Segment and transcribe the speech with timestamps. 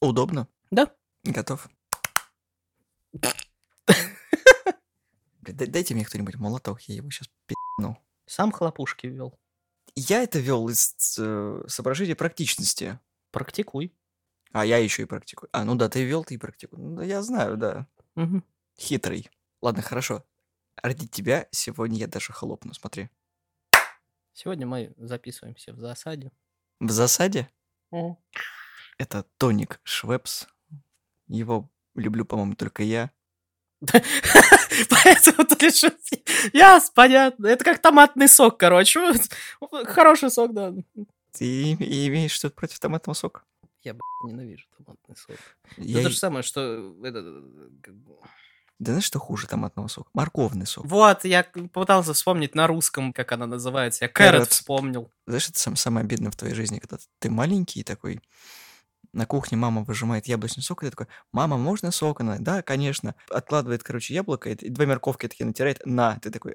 [0.00, 0.48] Удобно.
[0.70, 0.94] Да.
[1.24, 1.68] Готов.
[5.40, 7.96] Дайте мне кто-нибудь молоток, я его сейчас пи***ну.
[8.26, 9.38] Сам хлопушки ввел.
[9.94, 12.98] Я это вел из э, соображения практичности.
[13.30, 13.94] Практикуй.
[14.52, 15.48] А я еще и практикую.
[15.52, 16.78] А, ну да, ты вел, ты и практикуй.
[16.78, 17.86] Ну, да, я знаю, да.
[18.14, 18.44] Мгм.
[18.78, 19.30] Хитрый.
[19.62, 20.24] Ладно, хорошо.
[20.82, 23.10] Ради тебя сегодня я даже хлопну, смотри.
[24.32, 26.30] Сегодня мы записываемся в засаде.
[26.80, 27.48] В засаде
[28.98, 30.46] это тоник Швепс.
[31.28, 33.10] Его люблю, по-моему, только я.
[33.90, 35.90] Поэтому ты решил...
[36.52, 37.46] Яс, понятно.
[37.46, 39.12] Это как томатный сок, короче.
[39.86, 40.72] Хороший сок, да.
[41.32, 43.42] Ты им- имеешь что-то против томатного сока?
[43.82, 45.36] Я, ненавижу томатный сок.
[45.76, 45.98] Я...
[46.00, 46.94] Это то и- же самое, что...
[47.04, 47.42] это,
[47.82, 48.16] как бы-
[48.78, 50.08] Да знаешь, что хуже томатного сока?
[50.14, 50.84] Морковный сок.
[50.86, 54.04] Вот, я попытался вспомнить на русском, как она называется.
[54.04, 55.10] Я кэрот вспомнил.
[55.26, 58.20] Знаешь, это сам- самое обидное в твоей жизни, когда ты маленький такой,
[59.16, 62.20] на кухне мама выжимает яблочный сок, и ты такой, мама, можно сок?
[62.20, 63.14] Она, да, конечно.
[63.30, 66.18] Откладывает, короче, яблоко, и, две морковки такие натирает, на.
[66.20, 66.54] Ты такой,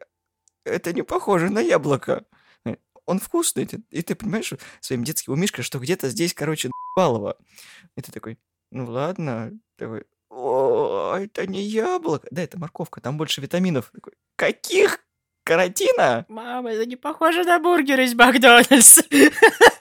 [0.63, 2.23] это не похоже на яблоко.
[2.66, 3.67] Э, Он вкусный.
[3.89, 7.36] И ты понимаешь своим детским умишкой, что где-то здесь, короче, балово.
[7.97, 8.38] И ты такой,
[8.71, 9.52] ну ладно.
[9.77, 12.27] Такой, о, это не яблоко.
[12.30, 13.91] Да, это морковка, там больше витаминов.
[13.91, 14.99] Такой, каких?
[15.43, 16.25] Каротина?
[16.30, 19.02] Мама, это не похоже на бургер из Макдональдса.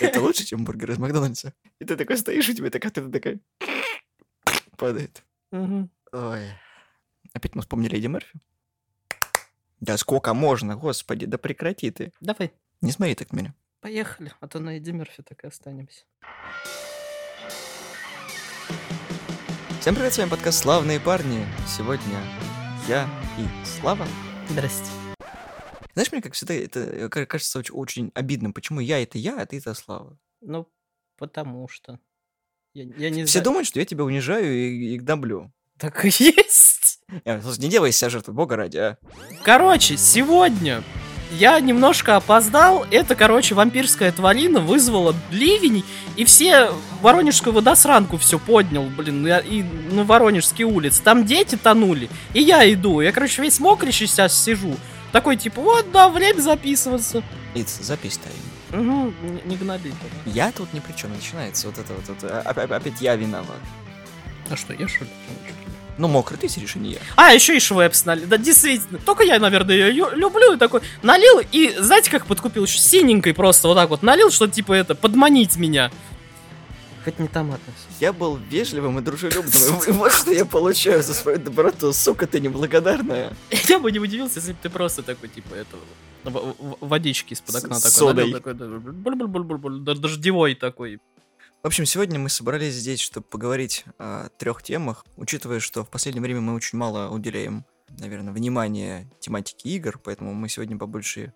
[0.00, 1.52] Это лучше, чем бургер из Макдональдса.
[1.78, 3.40] И ты такой стоишь, и тебе такая, ты такая
[4.76, 5.22] падает.
[5.52, 6.48] Ой.
[7.32, 8.38] Опять мы вспомнили Эдди Мерфи.
[9.80, 12.12] Да сколько можно, господи, да прекрати ты.
[12.20, 13.54] Давай, Не смотри так меня.
[13.80, 16.04] поехали, а то на Эдди Мерфи так и останемся.
[19.80, 21.44] Всем привет, с вами подкаст «Славные парни».
[21.66, 22.18] Сегодня
[22.88, 23.06] я
[23.38, 24.06] и Слава.
[24.48, 25.03] Здрасте.
[25.94, 28.52] Знаешь, мне, как всегда, это ка- кажется очень, очень обидным.
[28.52, 30.18] Почему я это я, а ты это Слава?
[30.40, 30.68] Ну,
[31.16, 31.98] потому что...
[32.74, 33.44] Я, я не Все знаю.
[33.44, 35.52] думают, что я тебя унижаю и, и гноблю.
[35.78, 37.00] Так и есть.
[37.24, 38.98] Э, слушай, не делай себя жертву, бога ради, а.
[39.44, 40.82] Короче, сегодня
[41.32, 42.84] я немножко опоздал.
[42.90, 45.84] Это, короче, вампирская тварина вызвала ливень,
[46.16, 51.00] и все Воронежскую водосранку все поднял, блин, я- и на Воронежские улицы.
[51.02, 53.00] Там дети тонули, и я иду.
[53.00, 54.74] Я, короче, весь мокрый сейчас сижу.
[55.14, 57.22] Такой, типа, вот, да, время записываться.
[57.54, 58.82] Иц, запись тайм.
[58.82, 59.14] Угу,
[59.44, 59.92] не, гноби.
[60.26, 63.60] Я тут ни при чем, начинается вот это вот, это, а- а- опять я виноват.
[64.50, 65.10] А что, я что ли?
[65.98, 66.98] Ну, мокрый ты сидишь, а не я.
[67.14, 68.26] А, еще и швепс налил.
[68.26, 68.98] Да, действительно.
[68.98, 70.54] Только я, наверное, ее люблю.
[70.54, 72.64] И такой налил, и знаете, как подкупил?
[72.64, 75.92] Еще синенькой просто вот так вот налил, что типа это, подманить меня.
[77.04, 77.60] Хоть не сок.
[78.00, 79.52] Я был вежливым и дружелюбным,
[79.86, 81.92] и вот что я получаю за свою доброту.
[81.92, 83.36] Сука, ты неблагодарная.
[83.68, 85.76] Я бы не удивился, если бы ты просто такой, типа, это,
[86.24, 88.32] в- в- водички из-под окна такой содой.
[88.32, 88.54] такой,
[89.98, 90.98] дождевой такой.
[91.62, 96.22] В общем, сегодня мы собрались здесь, чтобы поговорить о трех темах, учитывая, что в последнее
[96.22, 97.64] время мы очень мало уделяем,
[97.98, 101.32] наверное, внимания тематике игр, поэтому мы сегодня побольше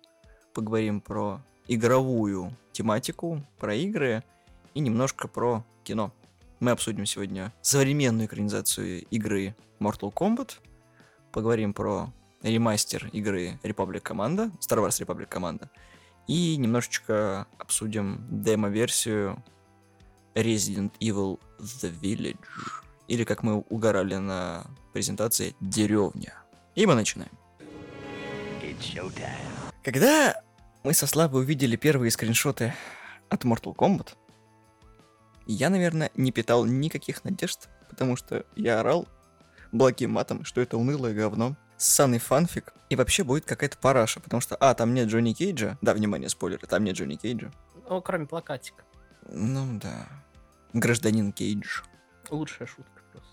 [0.53, 4.23] поговорим про игровую тематику, про игры
[4.79, 6.13] и немножко про кино.
[6.61, 10.53] Мы обсудим сегодня современную экранизацию игры Mortal Kombat,
[11.33, 15.67] поговорим про ремастер игры Republic Commando, Star Wars Republic Commando,
[16.27, 19.43] и немножечко обсудим демо-версию
[20.33, 22.37] Resident Evil The Village.
[23.09, 26.35] Или, как мы угорали на презентации, деревня.
[26.75, 27.31] И мы начинаем.
[29.83, 30.41] Когда
[30.83, 32.73] мы со Славой увидели первые скриншоты
[33.27, 34.13] от Mortal Kombat,
[35.53, 39.07] я, наверное, не питал никаких надежд, потому что я орал
[39.71, 41.55] благим матом, что это унылое говно.
[41.77, 42.73] Ссаный фанфик.
[42.89, 45.77] И вообще будет какая-то параша, потому что, а, там нет Джонни Кейджа.
[45.81, 47.51] Да, внимание, спойлеры, там нет Джонни Кейджа.
[47.89, 48.83] Ну, кроме плакатика.
[49.27, 50.07] Ну да.
[50.73, 51.81] Гражданин Кейдж.
[52.29, 53.31] Лучшая шутка просто.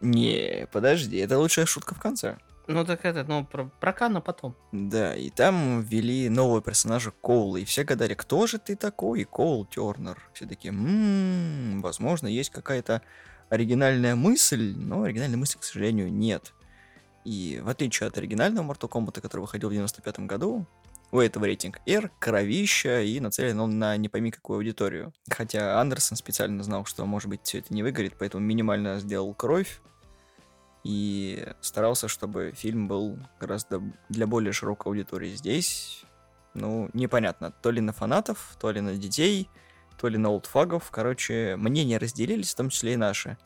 [0.00, 2.38] Не, подожди, это лучшая шутка в конце.
[2.68, 4.56] Ну, так это, ну, про, про Кана потом.
[4.72, 9.66] Да, и там ввели нового персонажа Коула, и все гадали, кто же ты такой, Коул
[9.66, 10.18] Тернер.
[10.32, 13.02] Все такие, «М, возможно, есть какая-то
[13.50, 16.52] оригинальная мысль, но оригинальной мысли, к сожалению, нет.
[17.24, 20.66] И в отличие от оригинального Mortal Kombat, который выходил в 95 году,
[21.12, 25.12] у этого рейтинг R, кровища, и нацелен он на не пойми какую аудиторию.
[25.30, 29.80] Хотя Андерсон специально знал, что, может быть, все это не выгорит, поэтому минимально сделал кровь,
[30.86, 35.34] и старался, чтобы фильм был гораздо для более широкой аудитории.
[35.34, 36.04] Здесь,
[36.54, 39.50] ну, непонятно, то ли на фанатов, то ли на детей,
[39.98, 40.92] то ли на олдфагов.
[40.92, 43.36] Короче, мнения разделились, в том числе и наши.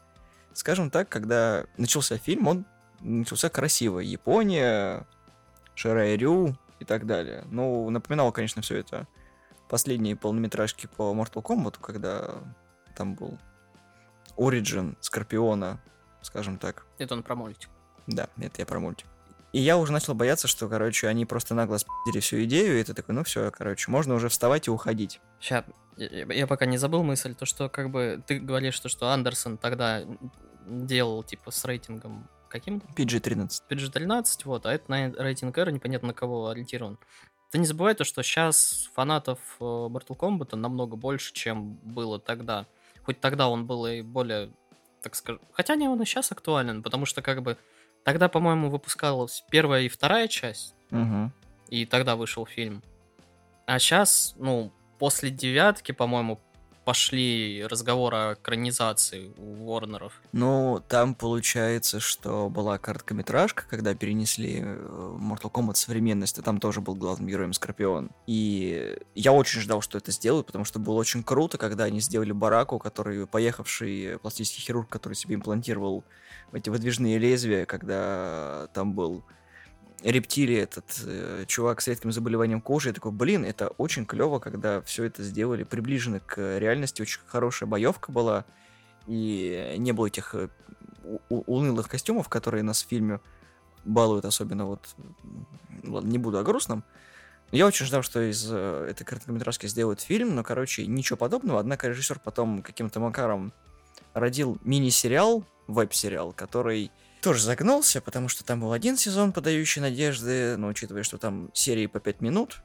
[0.53, 2.67] Скажем так, когда начался фильм, он
[3.01, 4.01] начался красиво.
[4.01, 5.07] Япония,
[5.75, 7.45] Ширайрю и так далее.
[7.51, 9.09] Ну, напоминало, конечно, все это
[9.71, 12.35] последние полнометражки по Mortal Kombat, когда
[12.95, 13.39] там был
[14.37, 15.81] Origin Скорпиона,
[16.23, 16.87] скажем так.
[16.99, 17.71] Это он про мультик.
[18.07, 19.07] Да, это я про мультик.
[19.53, 22.95] И я уже начал бояться, что, короче, они просто нагло спи***ли всю идею, и ты
[22.95, 25.21] такой, ну все, короче, можно уже вставать и уходить.
[25.41, 25.65] Сейчас,
[25.97, 29.59] я, я пока не забыл мысль, то что как бы ты говоришь, то, что Андерсон
[29.59, 30.03] тогда
[30.67, 32.87] делал типа с рейтингом каким-то?
[32.95, 33.63] PG-13.
[33.69, 36.99] PG-13, вот, а это на рейтинг R непонятно на кого ориентирован.
[37.51, 42.67] Ты не забывай то, что сейчас фанатов э, Mortal Kombat намного больше, чем было тогда.
[43.03, 44.53] Хоть тогда он был и более,
[45.03, 45.41] так скажем...
[45.53, 47.57] Хотя не, он и сейчас актуален, потому что как бы
[48.05, 51.31] тогда, по-моему, выпускалась первая и вторая часть, Угу.
[51.69, 52.83] и тогда вышел фильм.
[53.67, 56.41] А сейчас, ну, после девятки, по-моему,
[56.91, 60.13] пошли разговоры о экранизации у Ворнеров.
[60.33, 66.81] Ну, там получается, что была короткометражка, когда перенесли э, Mortal Kombat современность, и там тоже
[66.81, 68.11] был главным героем Скорпион.
[68.27, 72.33] И я очень ждал, что это сделают, потому что было очень круто, когда они сделали
[72.33, 76.03] Бараку, который поехавший пластический хирург, который себе имплантировал
[76.53, 79.23] эти выдвижные лезвия, когда там был
[80.03, 84.81] рептилия, этот э, чувак с редким заболеванием кожи, я такой, блин, это очень клево, когда
[84.83, 88.45] все это сделали приближено к реальности, очень хорошая боевка была,
[89.07, 90.49] и не было этих э,
[91.29, 93.21] унылых костюмов, которые нас в фильме
[93.85, 94.95] балуют, особенно вот,
[95.85, 96.85] ладно, не буду о грустном.
[97.53, 101.89] Я очень ждал, что из э, этой короткометражки сделают фильм, но, короче, ничего подобного, однако
[101.89, 103.53] режиссер потом каким-то макаром
[104.15, 110.69] родил мини-сериал, веб-сериал, который тоже загнался, потому что там был один сезон, подающий надежды, но
[110.69, 112.63] учитывая, что там серии по 5 минут,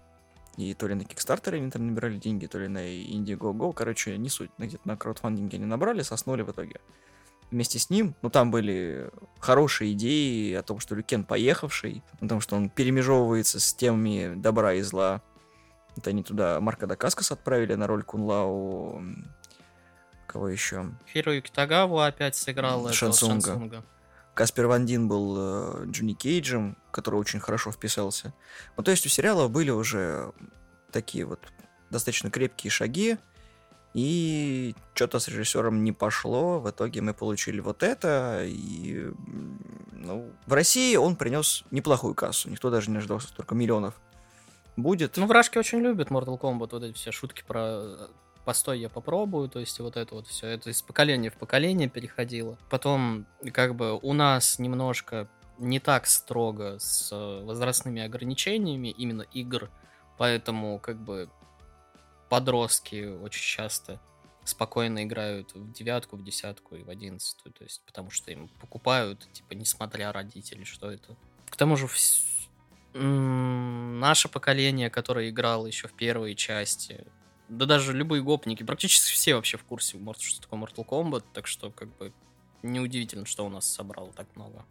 [0.58, 4.30] и то ли на Кикстартере они там набирали деньги, то ли на Indiegogo, короче, не
[4.30, 6.80] суть, на- где-то на краудфандинге они набрали, соснули в итоге.
[7.52, 12.42] Вместе с ним, ну там были хорошие идеи о том, что Люкен поехавший, о том,
[12.42, 15.22] что он перемежевывается с темами добра и зла.
[15.96, 19.02] Это они туда Марка Дакаскас отправили на роль Кунлау.
[20.28, 20.92] Кого еще?
[21.12, 23.46] Хироюки Тагаву опять сыграл Шансунга.
[23.48, 23.84] Шансунга.
[24.36, 28.34] Каспер Ван Дин был э, Джонни Кейджем, который очень хорошо вписался.
[28.76, 30.34] Ну, то есть у сериала были уже
[30.92, 31.40] такие вот
[31.90, 33.18] достаточно крепкие шаги,
[33.94, 36.60] и что-то с режиссером не пошло.
[36.60, 39.10] В итоге мы получили вот это, и
[39.94, 42.50] ну, в России он принес неплохую кассу.
[42.50, 43.94] Никто даже не ожидал, что столько миллионов
[44.76, 45.16] будет.
[45.16, 48.08] Ну, вражки очень любят Mortal Kombat, вот эти все шутки про э,
[48.46, 52.58] постой, я попробую, то есть вот это вот все, это из поколения в поколение переходило.
[52.70, 55.28] Потом, как бы, у нас немножко
[55.58, 59.70] не так строго с э, возрастными ограничениями именно игр,
[60.18, 61.30] поэтому, как бы,
[62.30, 64.00] подростки очень часто
[64.44, 69.28] спокойно играют в девятку, в десятку и в одиннадцатую, то есть потому что им покупают,
[69.34, 71.16] типа, несмотря родителей, что это.
[71.50, 71.88] К тому же
[72.94, 77.06] наше поколение, которое играло еще в первые части,
[77.50, 81.72] да даже любые гопники, практически все вообще в курсе, что такое Mortal Kombat, так что
[81.72, 82.12] как бы
[82.64, 84.66] неудивительно, что у нас собрало так много.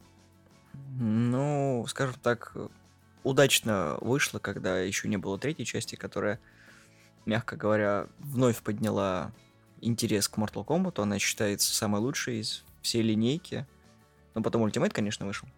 [0.98, 2.56] Ну, скажем так,
[3.22, 6.40] удачно вышло, когда еще не было третьей части, которая,
[7.26, 9.32] мягко говоря, вновь подняла
[9.80, 11.00] интерес к Mortal Kombat.
[11.00, 13.66] Она считается самой лучшей из всей линейки.
[14.34, 15.48] Но потом Ultimate, конечно, вышел,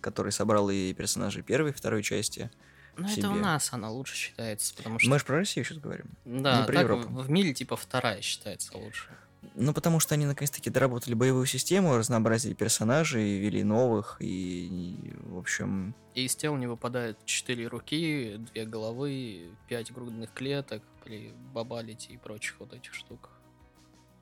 [0.00, 2.50] который собрал и персонажей первой второй части.
[2.96, 5.08] Ну, это у нас она лучше считается, потому что...
[5.08, 6.06] Мы же про Россию сейчас говорим.
[6.24, 7.08] Да, про так Европу.
[7.08, 9.08] в, мире типа вторая считается лучше.
[9.54, 15.38] Ну, потому что они наконец-таки доработали боевую систему, разнообразили персонажей, ввели новых, и, и, в
[15.38, 22.12] общем, И из тел не выпадает четыре руки, две головы, пять грудных клеток при бабалите
[22.12, 23.30] и прочих вот этих штук.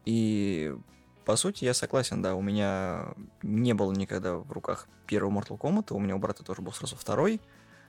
[0.04, 0.75] И
[1.25, 3.12] по сути я согласен, да, у меня
[3.43, 6.97] не было никогда в руках первого Mortal Kombat, у меня у брата тоже был сразу
[6.97, 7.40] второй,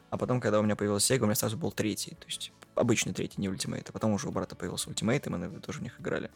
[0.10, 3.14] а потом, когда у меня появился Sega, у меня сразу был третий, то есть обычный
[3.14, 6.00] третий, не Ultimate, а потом уже у брата появился Ultimate, и мы тоже в них
[6.00, 6.32] играли.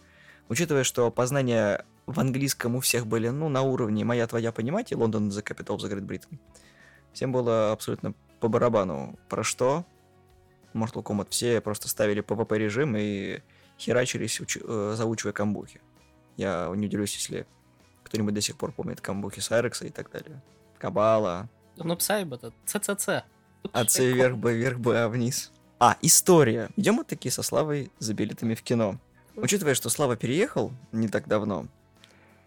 [0.50, 4.96] Учитывая, что познания в английском у всех были, ну, на уровне «моя, твоя, понимать» и
[4.96, 6.38] «London the capital of the Great Britain»,
[7.13, 9.18] всем было абсолютно по барабану.
[9.30, 9.86] Про что?
[10.74, 13.42] Mortal Kombat все просто ставили PvP режим и
[13.80, 15.82] херачились, уч- э, заучивая камбухи.
[16.36, 17.46] Я не удивлюсь, если
[18.03, 20.42] кто-нибудь до сих пор помнит камбухи Сайрекса и так далее.
[20.77, 21.48] Кабала.
[21.77, 23.24] Ну, Псайб это ЦЦЦ.
[23.72, 25.51] А С вверх, Б вверх, Б а вниз.
[25.79, 26.70] А, история.
[26.75, 29.00] Идем мы такие со Славой за билетами в кино.
[29.36, 31.67] Учитывая, что Слава переехал не так давно,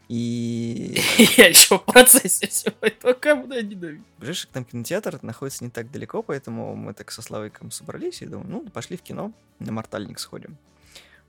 [0.09, 1.03] и
[1.37, 4.05] Я еще в процессе всего этого говна ненавижу.
[4.19, 8.27] ближайший к нам кинотеатр находится не так далеко, поэтому мы так со Славиком собрались и
[8.27, 10.57] думаем, ну, пошли в кино, на Мортальник сходим.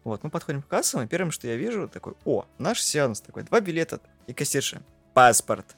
[0.03, 3.43] Вот, мы подходим к кассам, и первым, что я вижу, такой, о, наш сеанс, такой,
[3.43, 4.81] два билета и кассирша.
[5.13, 5.75] Паспорт.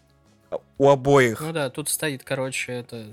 [0.78, 1.42] У обоих.
[1.42, 3.06] Ну да, тут стоит, короче, это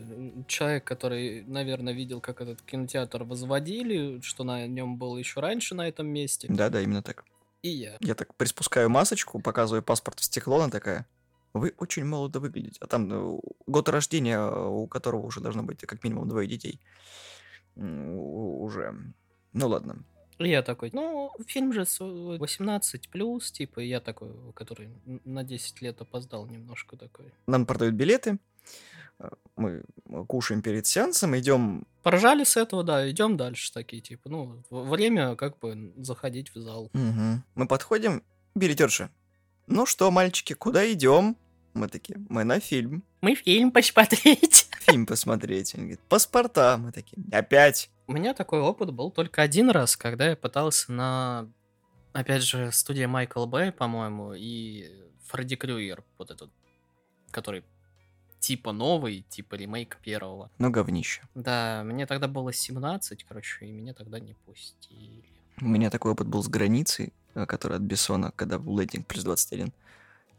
[0.46, 5.88] человек, который, наверное, видел, как этот кинотеатр возводили, что на нем был еще раньше на
[5.88, 6.46] этом месте.
[6.48, 7.24] Да, да, именно так.
[7.62, 7.96] И я.
[8.00, 11.06] Я так приспускаю масочку, показываю паспорт в стекло, она такая,
[11.52, 12.78] вы очень молодо выглядите.
[12.80, 16.80] А там ну, год рождения, у которого уже должно быть как минимум двое детей.
[17.74, 18.94] Уже.
[19.52, 20.04] Ну ладно.
[20.38, 25.44] И я такой, ну, фильм же с 18 плюс, типа, я такой, который н- на
[25.44, 27.32] 10 лет опоздал немножко такой.
[27.46, 28.38] Нам продают билеты.
[29.18, 29.82] э, Мы
[30.28, 35.58] кушаем перед сеансом, идем Поржали с этого, да, идем дальше такие, типа, ну, время как
[35.58, 36.90] бы заходить в зал.
[36.92, 37.42] Мгм.
[37.54, 38.22] Мы подходим,
[38.54, 39.08] билетерша.
[39.66, 41.36] Ну что, мальчики, куда идем?
[41.74, 43.02] Мы такие, мы на фильм.
[43.22, 44.65] Мы фильм посмотреть.
[44.86, 45.74] Фильм посмотреть.
[45.74, 46.78] Он говорит, паспорта.
[46.78, 47.90] Мы такие, опять.
[48.06, 51.48] У меня такой опыт был только один раз, когда я пытался на,
[52.12, 54.90] опять же, студия Майкл Бэй, по-моему, и
[55.26, 56.50] Фредди Крюгер, вот этот,
[57.30, 57.64] который
[58.38, 60.50] типа новый, типа ремейк первого.
[60.58, 61.22] Ну, говнище.
[61.34, 65.24] Да, мне тогда было 17, короче, и меня тогда не пустили.
[65.60, 69.24] У меня такой опыт был с границей, э, который от Бессона, когда был лейтинг плюс
[69.24, 69.72] 21.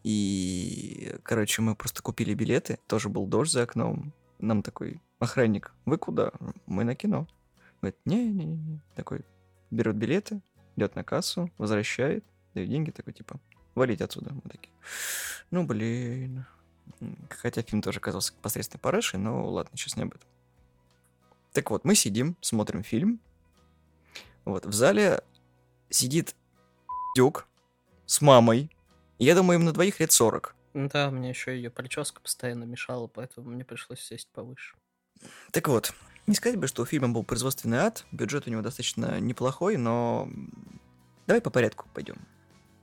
[0.04, 4.14] И, короче, мы просто купили билеты, тоже был дождь за окном.
[4.40, 6.32] Нам такой охранник, вы куда?
[6.66, 7.28] Мы на кино.
[7.82, 8.80] Говорит, не-не-не.
[8.96, 9.22] Такой,
[9.72, 10.42] берет билеты,
[10.76, 13.40] идет на кассу, возвращает, дает деньги, такой, типа,
[13.76, 14.34] валить отсюда.
[14.34, 14.74] Мы такие,
[15.52, 16.46] ну, блин.
[17.30, 20.28] Хотя фильм тоже оказался посредственной парашей, но ладно, сейчас не об этом.
[21.54, 23.20] Так вот, мы сидим, смотрим фильм.
[24.46, 25.22] Вот, в зале
[25.90, 26.36] сидит
[27.16, 27.48] дюк
[28.06, 28.70] с мамой.
[29.20, 30.56] Я думаю, им на двоих лет 40.
[30.74, 34.76] Да, мне еще ее прическа постоянно мешала, поэтому мне пришлось сесть повыше.
[35.52, 35.94] Так вот,
[36.28, 40.30] не сказать бы, что у фильма был производственный ад, бюджет у него достаточно неплохой, но
[41.26, 42.18] давай по порядку пойдем.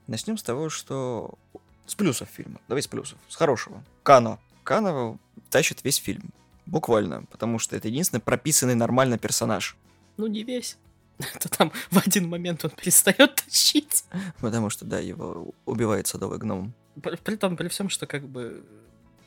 [0.07, 1.37] Начнем с того, что
[1.85, 2.59] с плюсов фильма.
[2.67, 3.17] Давай с плюсов.
[3.27, 3.83] С хорошего.
[4.03, 4.39] Кано.
[4.63, 6.31] Кано тащит весь фильм.
[6.65, 7.23] Буквально.
[7.25, 9.77] Потому что это единственный прописанный нормально персонаж.
[10.17, 10.77] Ну, не весь.
[11.39, 14.05] То там в один момент он перестает тащить.
[14.41, 16.73] Потому что, да, его убивает садовый гном.
[17.01, 18.63] При, при том, при всем, что как бы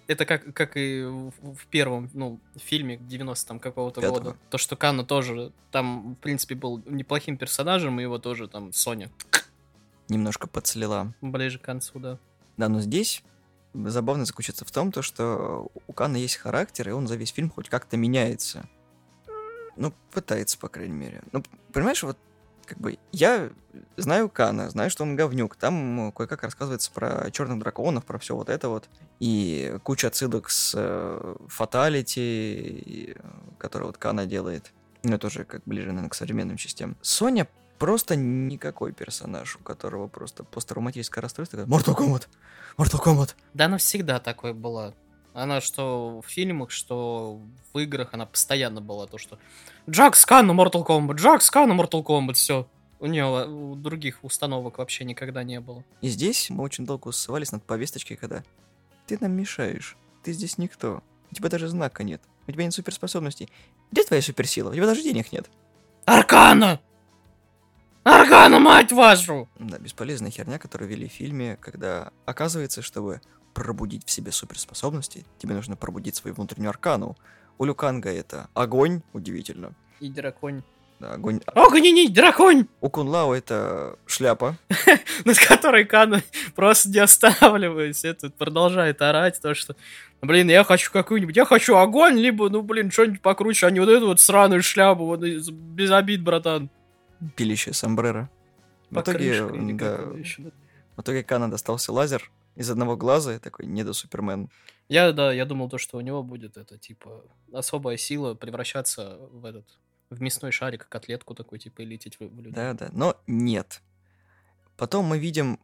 [0.09, 4.19] это как, как и в, первом, ну, фильме 90 там какого-то Пятого.
[4.19, 4.37] года.
[4.51, 9.11] То, что Кано тоже там, в принципе, был неплохим персонажем, и его тоже там Соня
[10.09, 11.13] Немножко подслила.
[11.21, 12.19] ближе к концу, да.
[12.57, 13.23] Да, но здесь
[13.75, 17.51] забавно заключается в том, то, что у Кана есть характер, и он за весь фильм
[17.51, 18.67] хоть как-то меняется.
[19.77, 21.23] Ну, пытается, по крайней мере.
[21.33, 22.17] Ну, понимаешь, вот
[22.69, 23.51] как бы я
[23.97, 25.57] знаю Кана, знаю, что он говнюк.
[25.57, 28.89] Там кое-как рассказывается про черных драконов, про все вот это вот.
[29.21, 33.17] И куча отсылок с э, Фаталити,
[33.59, 34.73] который вот Кана делает.
[35.03, 36.97] Ну, это уже как ближе, наверное, к современным частям.
[37.01, 37.49] Соня
[37.79, 41.59] просто никакой персонаж, у которого просто посттравматическое расстройство.
[41.59, 42.27] Mortal Kombat!
[42.77, 43.35] Mortal Kombat!
[43.55, 44.95] Да она всегда такой была.
[45.39, 47.41] Она что в фильмах, что
[47.73, 49.39] в играх, она постоянно была то, что
[49.89, 52.69] Джак Скан на Mortal Kombat, Джак Скан на Mortal Kombat, все.
[52.99, 55.85] У нее у других установок вообще никогда не было.
[56.01, 58.43] И здесь мы очень долго ссывались над повесточкой, когда
[59.07, 63.49] ты нам мешаешь, ты здесь никто, у тебя даже знака нет, у тебя нет суперспособностей.
[63.93, 64.71] Где твоя суперсила?
[64.71, 65.49] У тебя даже денег нет.
[66.05, 66.81] Аркана!
[68.03, 69.49] Аркана, мать вашу!
[69.61, 73.21] Да, бесполезная херня, которую вели в фильме, когда оказывается, чтобы
[73.55, 77.17] пробудить в себе суперспособности, тебе нужно пробудить свою внутреннюю аркану.
[77.59, 79.73] У Люканга это огонь, удивительно.
[80.01, 80.63] И драконь.
[81.01, 81.41] Да, огонь.
[81.55, 82.67] Огненный драконь!
[82.81, 84.57] У Кунлао это шляпа.
[85.25, 86.23] над которой Кана
[86.55, 89.77] просто не останавливаясь, этот продолжает орать, то что,
[90.23, 93.89] блин, я хочу какую-нибудь, я хочу огонь, либо, ну, блин, что-нибудь покруче, а не вот
[93.89, 96.71] эту вот сраную шляпу, вот, без обид, братан.
[97.37, 98.29] пилище сомбреро.
[98.91, 99.41] В итоге,
[99.75, 99.99] да,
[100.97, 104.51] в итоге Кана достался лазер из одного глаза, и такой, не до Супермен.
[104.89, 109.45] Я, да, я думал то, что у него будет это, типа, особая сила превращаться в
[109.45, 109.79] этот,
[110.11, 112.53] в мясной шарик, котлетку такой, типа, и лететь в, в людей.
[112.53, 113.81] Да, да, но нет.
[114.77, 115.61] Потом мы видим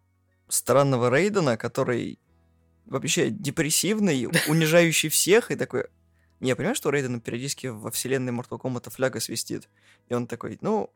[0.47, 2.21] странного Рейдена, который
[2.87, 5.89] вообще депрессивный, унижающий всех, и такой...
[6.39, 9.69] Не, я понимаю, что у Рейдена периодически во вселенной Mortal Kombat фляга свистит.
[10.09, 10.91] И он такой, ну,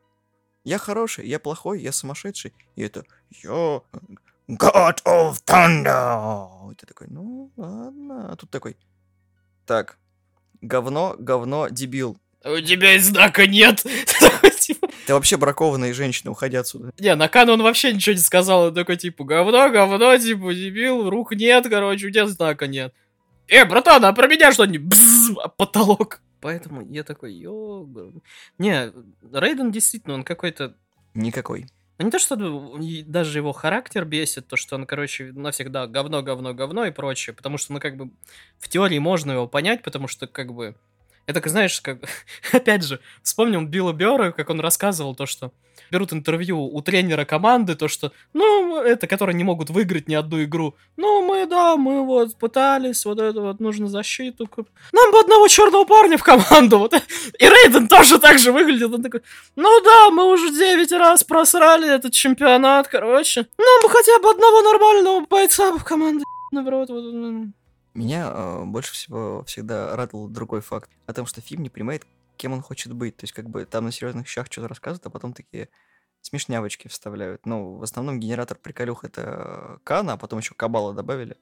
[0.63, 2.53] я хороший, я плохой, я сумасшедший.
[2.75, 3.03] И это,
[3.43, 3.81] я
[4.49, 6.71] God of Thunder.
[6.71, 8.31] И ты такой, ну, ладно.
[8.31, 8.77] А тут такой,
[9.65, 9.97] так,
[10.61, 12.17] говно, говно, дебил.
[12.43, 13.83] «А У тебя и знака нет!
[14.19, 16.93] Такой, типа, Ты вообще бракованная женщина, уходи отсюда.
[16.97, 18.67] Не, на Кан он вообще ничего не сказал.
[18.67, 22.93] Он такой, типа, говно, говно, типа, дебил, рук нет, короче, у тебя знака нет.
[23.49, 24.97] Э, братан, а про меня что-нибудь?
[25.43, 26.21] А потолок.
[26.39, 27.85] Поэтому я такой, ё...
[28.57, 28.93] Не,
[29.33, 30.75] Рейден действительно, он какой-то...
[31.13, 31.67] Никакой.
[31.99, 36.53] Ну, не то, что даже его характер бесит, то, что он, короче, навсегда говно, говно,
[36.53, 37.35] говно и прочее.
[37.35, 38.09] Потому что, ну, как бы,
[38.57, 40.75] в теории можно его понять, потому что, как бы,
[41.25, 41.99] это, знаешь, как...
[42.53, 45.51] Опять же, вспомним Билла Бёрра, как он рассказывал то, что
[45.91, 50.43] берут интервью у тренера команды, то что, ну, это, которые не могут выиграть ни одну
[50.43, 50.75] игру.
[50.97, 54.49] Ну, мы, да, мы вот пытались, вот это вот, нужно защиту.
[54.91, 56.79] Нам бы одного черного парня в команду.
[56.79, 56.93] Вот.
[56.93, 58.93] И Рейден тоже так же выглядит.
[58.93, 59.21] Он такой,
[59.55, 63.47] ну да, мы уже 9 раз просрали этот чемпионат, короче.
[63.57, 66.23] Нам бы хотя бы одного нормального бойца в команду.
[66.51, 67.53] Наоборот, вот,
[67.93, 72.03] меня э, больше всего всегда радовал другой факт о том, что фильм не понимает,
[72.39, 73.17] кем он хочет быть.
[73.17, 75.69] То есть, как бы там на серьезных щах что-то рассказывают, а потом такие
[76.21, 77.45] смешнявочки вставляют.
[77.45, 81.37] Ну, в основном генератор приколюх это Кана, а потом еще Кабала добавили.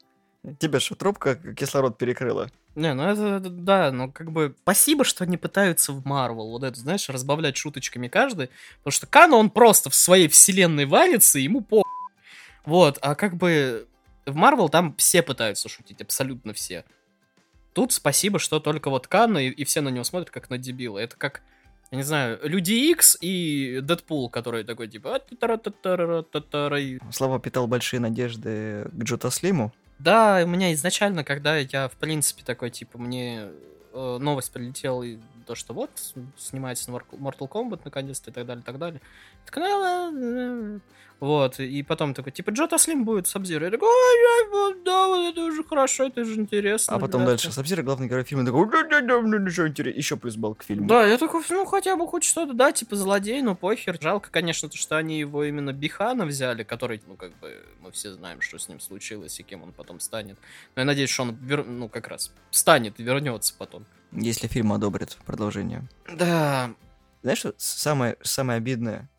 [0.60, 2.50] Тебе что, трубка кислород перекрыла?
[2.76, 6.80] Не, ну это, да, но как бы спасибо, что они пытаются в Марвел, вот это,
[6.80, 11.84] знаешь, разбавлять шуточками каждый, потому что Кана, он просто в своей вселенной варится, ему по...
[12.66, 13.88] Вот, а как бы
[14.26, 16.86] в Марвел там все пытаются шутить, абсолютно все.
[17.78, 20.98] Тут спасибо, что только вот Канна и, и все на него смотрят как на дебила.
[20.98, 21.44] Это как,
[21.92, 25.22] я не знаю, Люди Икс и Дэдпул, который такой типа...
[27.12, 29.72] Слава питал большие надежды к Джота Слиму.
[30.00, 33.50] Да, у меня изначально, когда я, в принципе, такой, типа, мне
[33.94, 35.92] э, новость прилетела, и то, что вот,
[36.36, 39.02] снимается Mortal Kombat наконец-то и так далее, и так далее.
[39.46, 40.80] Так, ну,
[41.20, 43.64] вот, и потом такой, типа, Джота Слим будет Сабзир.
[43.64, 46.96] Я такой, ой, да, вот это уже хорошо, это же интересно.
[46.96, 50.18] А потом дальше Сабзир, главный герой фильма, такой, да, да, да, ну, что интересно, еще
[50.18, 50.88] плюс балл к фильму.
[50.88, 53.98] Да, я такой, ну, хотя бы хоть что-то, да, типа, злодей, ну, похер.
[54.00, 58.14] Жалко, конечно, то, что они его именно Бихана взяли, который, ну, как бы, мы все
[58.14, 60.38] знаем, что с ним случилось и кем он потом станет.
[60.76, 61.66] Но я надеюсь, что он, вер...
[61.66, 63.86] ну, как раз, станет и вернется потом.
[64.12, 65.84] Если фильм одобрит продолжение.
[66.16, 66.72] Да.
[67.24, 69.10] Знаешь, что самое, самое обидное?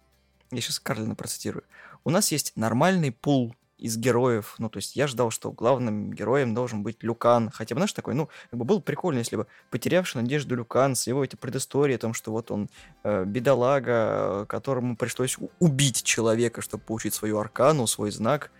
[0.50, 1.64] Я сейчас Карлина процитирую.
[2.04, 4.56] У нас есть нормальный пул из героев.
[4.58, 7.50] Ну, то есть я ждал, что главным героем должен быть Люкан.
[7.50, 11.06] Хотя бы, знаешь, такой, ну, как бы было прикольно, если бы потерявший надежду Люкан с
[11.06, 12.68] его этой предысторией о том, что вот он
[13.04, 18.50] э, бедолага, которому пришлось убить человека, чтобы получить свою аркану, свой знак.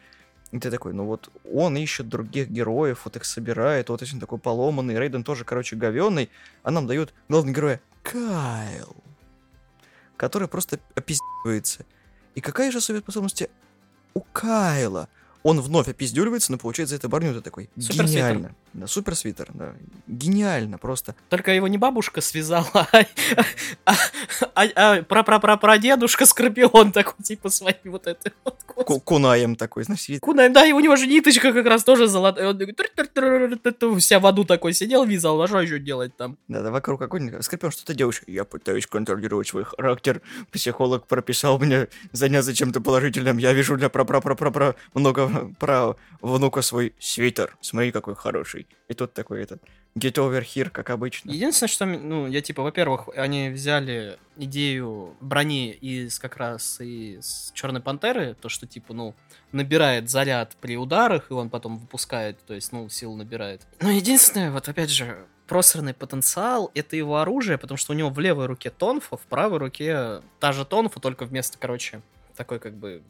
[0.53, 4.39] И ты такой, ну вот он ищет других героев, вот их собирает, вот он такой
[4.39, 6.31] поломанный, Рейден тоже, короче, говенный,
[6.63, 8.97] а нам дают главного героя Кайл,
[10.17, 11.85] который просто опиздивается.
[12.39, 13.49] И какая же суперспособность
[14.15, 15.09] у Кайла?
[15.43, 17.43] Он вновь опиздюливается, но получает за это барню.
[17.43, 18.55] такой, супер гениально.
[18.73, 19.75] Да, супер свитер, да.
[20.07, 21.15] Гениально просто.
[21.29, 22.85] Только его не бабушка связала, а,
[23.85, 23.95] а,
[24.55, 29.03] а, а про про про про дедушка Скорпион такой, типа, своим вот это вот.
[29.05, 32.49] Кунаем такой, знаешь, Кунаем, да, и у него же ниточка как раз тоже золотая.
[32.51, 36.37] Он вся в аду такой сидел, вязал, а что еще делать там?
[36.49, 38.23] Да, да, вокруг какой-нибудь Скорпион, что ты делаешь?
[38.27, 40.23] Я пытаюсь контролировать свой характер.
[40.53, 43.39] Психолог прописал мне заняться чем-то положительным.
[43.39, 47.57] Я вижу для про про про про много про внука свой свитер.
[47.61, 48.58] Смотри, какой хороший.
[48.89, 49.63] И тут такой этот
[49.95, 51.31] get over here, как обычно.
[51.31, 57.81] Единственное, что, ну, я типа, во-первых, они взяли идею брони из как раз из Черной
[57.81, 59.15] Пантеры, то, что типа, ну,
[59.53, 63.67] набирает заряд при ударах, и он потом выпускает, то есть, ну, силу набирает.
[63.81, 68.19] Но единственное, вот опять же, просранный потенциал— это его оружие, потому что у него в
[68.19, 72.03] левой руке тонфа, в правой руке та же тонфа, только вместо, короче,
[72.37, 73.03] такой как бы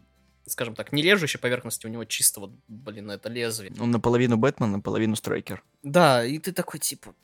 [0.48, 3.72] скажем так, не режущей поверхности, у него чисто вот, блин, это лезвие.
[3.80, 5.62] Он наполовину Бэтмен, наполовину Страйкер.
[5.82, 7.14] Да, и ты такой, типа,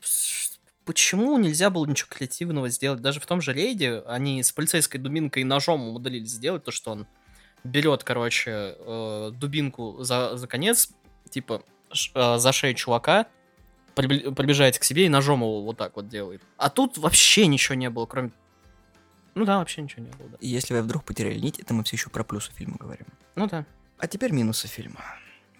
[0.85, 3.01] почему нельзя было ничего креативного сделать?
[3.01, 6.91] Даже в том же рейде они с полицейской дубинкой и ножом умудрились сделать то, что
[6.91, 7.07] он
[7.63, 10.89] берет, короче, э, дубинку за, за конец,
[11.29, 11.63] типа,
[12.13, 13.27] э, за шею чувака,
[13.95, 16.41] приближается к себе и ножом его вот так вот делает.
[16.57, 18.31] А тут вообще ничего не было, кроме
[19.35, 20.29] ну да, вообще ничего не было.
[20.29, 20.37] Да.
[20.39, 23.05] Если вы вдруг потеряли нить, это мы все еще про плюсы фильма говорим.
[23.35, 23.65] Ну да.
[23.97, 25.01] А теперь минусы фильма.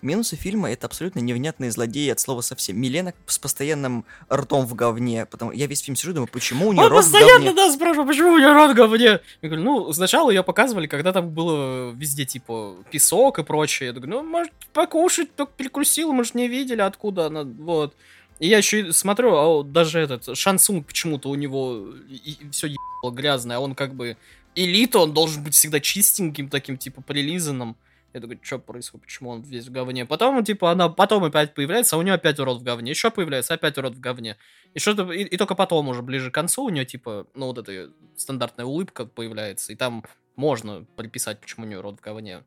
[0.02, 2.80] Минусы фильма это абсолютно невнятные злодеи от слова совсем.
[2.80, 5.26] Милена с постоянным ртом в говне.
[5.26, 7.54] Потому я весь фильм сижу думаю, почему у нее рот постоянно, в говне?
[7.54, 9.20] да, спрашиваю, почему у нее рот в говне?
[9.42, 13.88] Я говорю, ну, сначала ее показывали, когда там было везде, типа, песок и прочее.
[13.88, 17.96] Я говорю, ну, может, покушать, только перекусила, может, не видели, откуда она, вот.
[18.40, 23.14] И я еще смотрю, а даже этот Шансунг почему-то у него и, и все ебало
[23.14, 24.18] грязное, а он как бы
[24.56, 27.78] элита, он должен быть всегда чистеньким, таким, типа, прилизанным.
[28.14, 30.06] Я такой, что происходит, почему он весь в говне?
[30.06, 32.92] Потом, типа, она потом опять появляется, а у нее опять урод в говне.
[32.92, 34.38] Еще появляется, опять урод в говне.
[34.74, 37.58] И что-то, и, и только потом, уже ближе к концу, у нее, типа, ну, вот
[37.58, 40.06] эта стандартная улыбка появляется, и там
[40.38, 42.44] можно приписать, почему у нее рот в говне.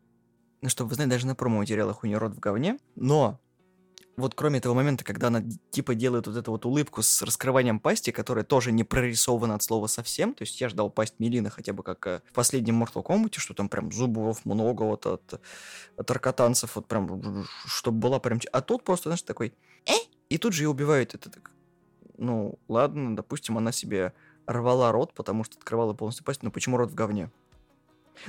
[0.63, 3.39] Ну, что, вы знаете, даже на промо-материалах у нее рот в говне, но
[4.19, 8.11] вот кроме этого момента, когда она типа делает вот эту вот улыбку с раскрыванием пасти,
[8.11, 11.85] которая тоже не прорисована от слова совсем, то есть я ждал пасть Мелина хотя бы
[11.85, 15.41] как э, в последнем Mortal Kombat, что там прям зубов много вот от,
[15.97, 18.41] от аркатанцев, вот прям, чтобы была прям...
[18.53, 19.55] А тут просто, знаешь, такой...
[19.87, 19.93] Э?
[20.29, 21.15] И тут же ее убивают.
[21.15, 21.53] Это так...
[22.17, 24.13] Ну, ладно, допустим, она себе
[24.47, 27.31] рвала рот, потому что открывала полностью пасть, но почему рот в говне?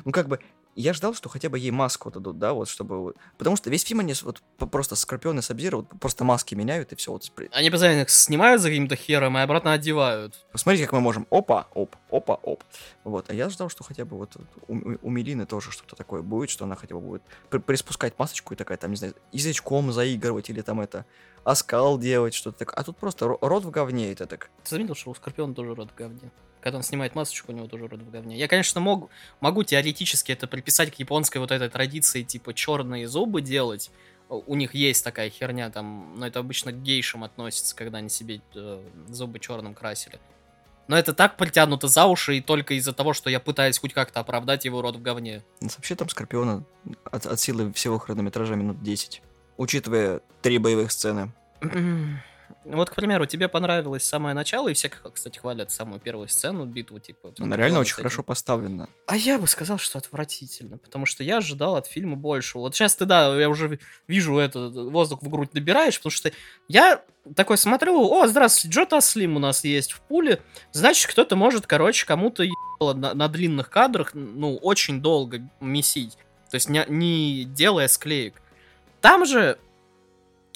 [0.06, 0.40] Ну, как бы,
[0.82, 3.14] я ждал, что хотя бы ей маску дадут, да, вот, чтобы...
[3.38, 6.96] Потому что весь фильм они вот просто Скорпион и Сабзира вот просто маски меняют, и
[6.96, 7.12] все.
[7.12, 10.46] Вот, Они постоянно их снимают за каким-то хером и обратно одевают.
[10.52, 11.28] Посмотрите, как мы можем.
[11.30, 12.64] Опа, оп, опа, оп.
[13.04, 14.38] Вот, а я ждал, что хотя бы вот
[14.68, 18.54] у, у- Мелины тоже что-то такое будет, что она хотя бы будет при- приспускать масочку
[18.54, 21.06] и такая, там, не знаю, язычком заигрывать или там это,
[21.44, 22.76] оскал делать, что-то такое.
[22.76, 24.50] А тут просто ро- рот в говне, это так.
[24.64, 26.32] Ты заметил, что у Скорпиона тоже рот в говне?
[26.62, 28.38] Когда он снимает масочку, у него тоже рот в говне.
[28.38, 33.42] Я, конечно, мог, могу теоретически это приписать к японской вот этой традиции, типа, черные зубы
[33.42, 33.92] делать.
[34.28, 38.42] У них есть такая херня там, но это обычно к гейшам относится, когда они себе
[38.56, 40.20] э, зубы черным красили.
[40.88, 44.20] Но это так притянуто за уши, и только из-за того, что я пытаюсь хоть как-то
[44.20, 45.44] оправдать его рот в говне.
[45.62, 46.64] У нас вообще там Скорпиона
[47.06, 49.22] от, от силы всего хронометража минут 10.
[49.58, 51.32] Учитывая три боевых сцены.
[52.72, 57.00] Вот, к примеру, тебе понравилось самое начало, и все, кстати, хвалят самую первую сцену, битву,
[57.00, 57.34] типа...
[57.40, 58.88] Она реально очень хорошо поставлена.
[59.08, 62.60] А я бы сказал, что отвратительно, потому что я ожидал от фильма больше.
[62.60, 66.32] Вот сейчас ты, да, я уже ви- вижу это, воздух в грудь набираешь, потому что
[66.68, 67.02] я
[67.36, 70.40] такой смотрю, о, здравствуйте, Джота Слим у нас есть в пуле,
[70.72, 76.18] значит, кто-то может, короче, кому-то ебало на, на длинных кадрах, ну, очень долго месить,
[76.52, 78.36] то есть не, не делая склеек.
[79.02, 79.58] Там же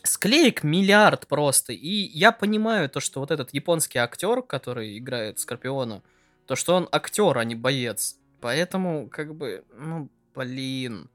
[0.04, 6.04] склеек миллиард просто, и я понимаю то, что вот этот японский актер, который играет Скорпиона,
[6.46, 8.20] то, что он актер, а не боец.
[8.42, 11.10] Поэтому, как бы, ну, блин.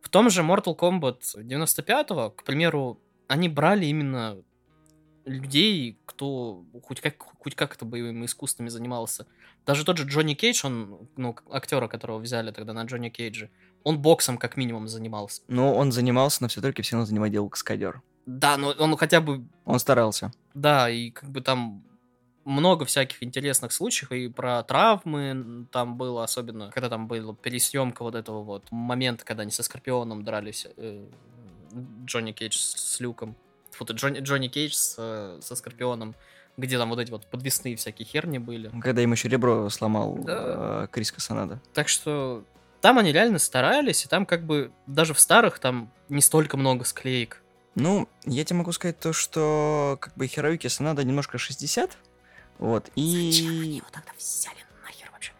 [0.00, 4.38] В том же Mortal Kombat 95-го, к примеру, они брали именно
[5.24, 9.26] людей, кто хоть как хоть как-то боевыми искусствами занимался.
[9.66, 13.50] Даже тот же Джонни Кейдж, он, ну, актера, которого взяли тогда на Джонни Кейджа,
[13.82, 15.42] он боксом как минимум занимался.
[15.48, 18.02] Но он занимался, но все только все равно занимать делал каскадер.
[18.38, 20.32] Да, но он хотя бы Он старался.
[20.54, 21.82] Да, и как бы там
[22.44, 28.14] много всяких интересных случаев, и про травмы там было, особенно, когда там была пересъемка вот
[28.14, 31.06] этого вот момента, когда они со Скорпионом дрались, э,
[32.04, 33.36] Джонни Кейдж с, с Люком.
[33.72, 36.14] Фу, Джонни, Джонни Кейдж с, э, со Скорпионом,
[36.56, 38.70] где там вот эти вот подвесные всякие херни были.
[38.80, 40.84] Когда им еще ребро сломал Да.
[40.84, 41.60] э, Крис Касанада.
[41.74, 42.44] Так что
[42.80, 46.84] там они реально старались, и там как бы даже в старых там не столько много
[46.84, 47.42] склеек.
[47.80, 51.96] Ну, я тебе могу сказать то, что как бы Хироюки Санада немножко 60.
[52.58, 53.82] Вот, и...
[53.90, 55.32] тогда взяли нахер вообще?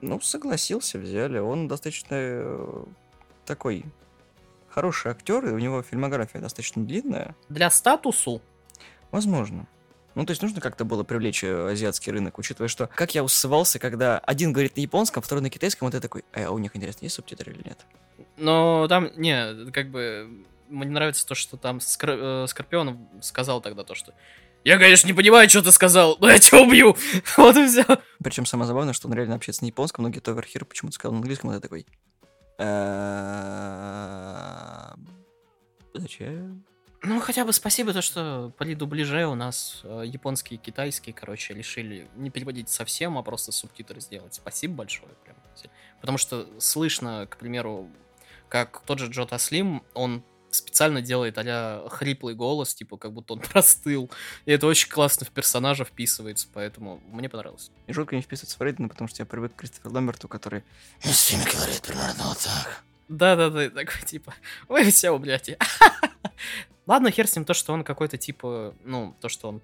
[0.00, 1.38] Ну, согласился, взяли.
[1.38, 2.84] Он достаточно э,
[3.44, 3.84] такой
[4.70, 7.36] хороший актер, и у него фильмография достаточно длинная.
[7.50, 8.40] Для статусу
[9.10, 9.66] Возможно.
[10.14, 13.78] Ну, то есть нужно как-то было привлечь э, азиатский рынок, учитывая, что как я усывался,
[13.78, 16.74] когда один говорит на японском, второй на китайском, вот ты такой, э, а у них,
[16.74, 17.84] интересно, есть субтитры или нет?
[18.38, 23.84] Но там, не, как бы, мне нравится то, что там Скор- э, Скорпионов сказал тогда
[23.84, 24.14] то, что
[24.64, 26.96] я, конечно, не понимаю, что ты сказал, но я тебя убью.
[27.36, 27.84] Вот и все.
[28.22, 31.12] Причем самое забавное, что он реально общается на японском, но Get Over Here почему-то сказал
[31.12, 31.86] на английском, я такой...
[32.58, 32.76] «Эм,
[35.94, 36.64] Зачем?
[37.02, 41.54] Ну, хотя бы спасибо то, что при дубляже у нас э, японский и китайский, короче,
[41.54, 44.34] решили не переводить совсем, а просто субтитры сделать.
[44.34, 45.12] Спасибо большое.
[45.24, 45.36] Прям.
[46.00, 47.88] Потому что слышно, к примеру,
[48.48, 50.24] как тот же Джота Слим, он
[50.56, 54.10] специально делает а хриплый голос, типа, как будто он простыл.
[54.44, 57.70] И это очень классно в персонажа вписывается, поэтому мне понравилось.
[57.86, 60.64] И жутко не вписывается в Рейдена, потому что я привык к Кристоферу Ламберту, который...
[61.02, 62.84] Из фильма говорит примерно вот так.
[63.08, 64.34] Да-да-да, такой типа,
[64.68, 65.58] вы все умрете.
[66.86, 69.62] Ладно, хер с ним то, что он какой-то типа, ну, то, что он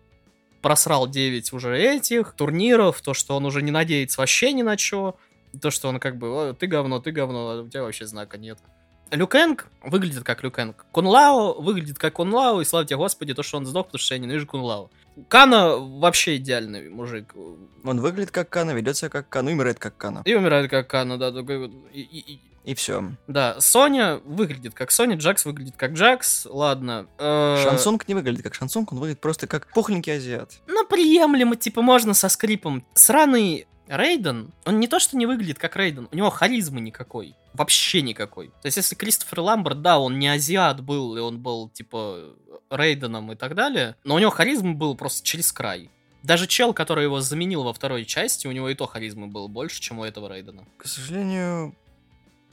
[0.60, 5.16] просрал 9 уже этих турниров, то, что он уже не надеется вообще ни на что,
[5.60, 8.38] то, что он как бы, «О, ты говно, ты говно, а у тебя вообще знака
[8.38, 8.58] нет.
[9.12, 10.84] Люкенг выглядит как Люкенг.
[10.92, 14.20] Кунлао выглядит как Кунлао, и слава тебе господи, то, что он сдох, потому что я
[14.20, 14.90] ненавижу Кунлао.
[15.28, 17.34] Кана вообще идеальный мужик.
[17.84, 20.22] Он выглядит как Кана, ведет себя как Кана, умирает как Кана.
[20.24, 21.28] И умирает как Кана, да.
[21.28, 23.02] И- и- и- И все.
[23.26, 27.08] Да, Соня выглядит как Соня, Джакс выглядит как Джакс, ладно.
[27.18, 30.52] э, Шансонг не выглядит как Шансонг, он выглядит просто как пухленький азиат.
[30.68, 32.84] Ну, приемлемо, типа, можно со скрипом.
[32.94, 37.36] Сраный Рейден, он не то что не выглядит как Рейден, у него харизмы никакой.
[37.52, 38.48] Вообще никакой.
[38.62, 42.34] То есть, если Кристофер Ламберт, да, он не азиат был, и он был, типа,
[42.70, 45.90] Рейденом и так далее, но у него харизма был просто через край.
[46.22, 49.80] Даже чел, который его заменил во второй части, у него и то харизмы было больше,
[49.80, 50.64] чем у этого Рейдена.
[50.78, 51.74] К сожалению,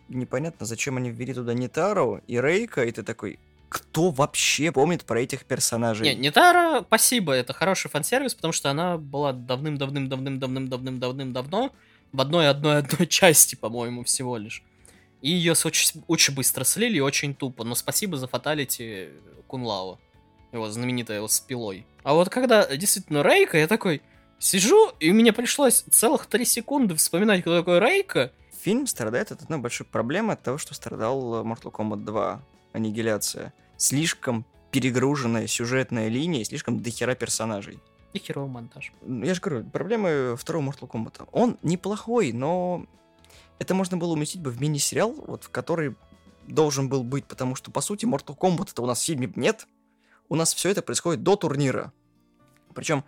[0.09, 5.21] непонятно, зачем они ввели туда Нитару и Рейка, и ты такой, кто вообще помнит про
[5.21, 6.07] этих персонажей?
[6.07, 11.71] Не, Нитара, спасибо, это хороший фан-сервис, потому что она была давным-давным-давным-давным-давным-давным-давно
[12.11, 14.63] в одной-одной-одной части, по-моему, всего лишь.
[15.21, 17.63] И ее очень, очень быстро слили и очень тупо.
[17.63, 19.09] Но спасибо за фаталити
[19.47, 19.99] Кунлао.
[20.51, 21.85] Его знаменитая его с пилой.
[22.03, 24.01] А вот когда действительно Рейка, я такой
[24.39, 28.31] сижу, и мне пришлось целых три секунды вспоминать, кто такой Рейка.
[28.63, 32.41] фильм страдает от одной большой проблемы, от того, что страдал Mortal Kombat 2,
[32.73, 33.53] Аннигиляция.
[33.77, 37.79] Слишком перегруженная сюжетная линия слишком дохера персонажей.
[38.13, 38.91] И херовый монтаж.
[39.05, 41.27] Я же говорю, проблемы второго Mortal Kombat.
[41.31, 42.85] Он неплохой, но
[43.59, 45.95] это можно было уместить бы в мини-сериал, вот в который
[46.47, 49.67] должен был быть, потому что, по сути, Mortal Kombat это у нас в фильме нет.
[50.27, 51.93] У нас все это происходит до турнира.
[52.73, 53.03] Причем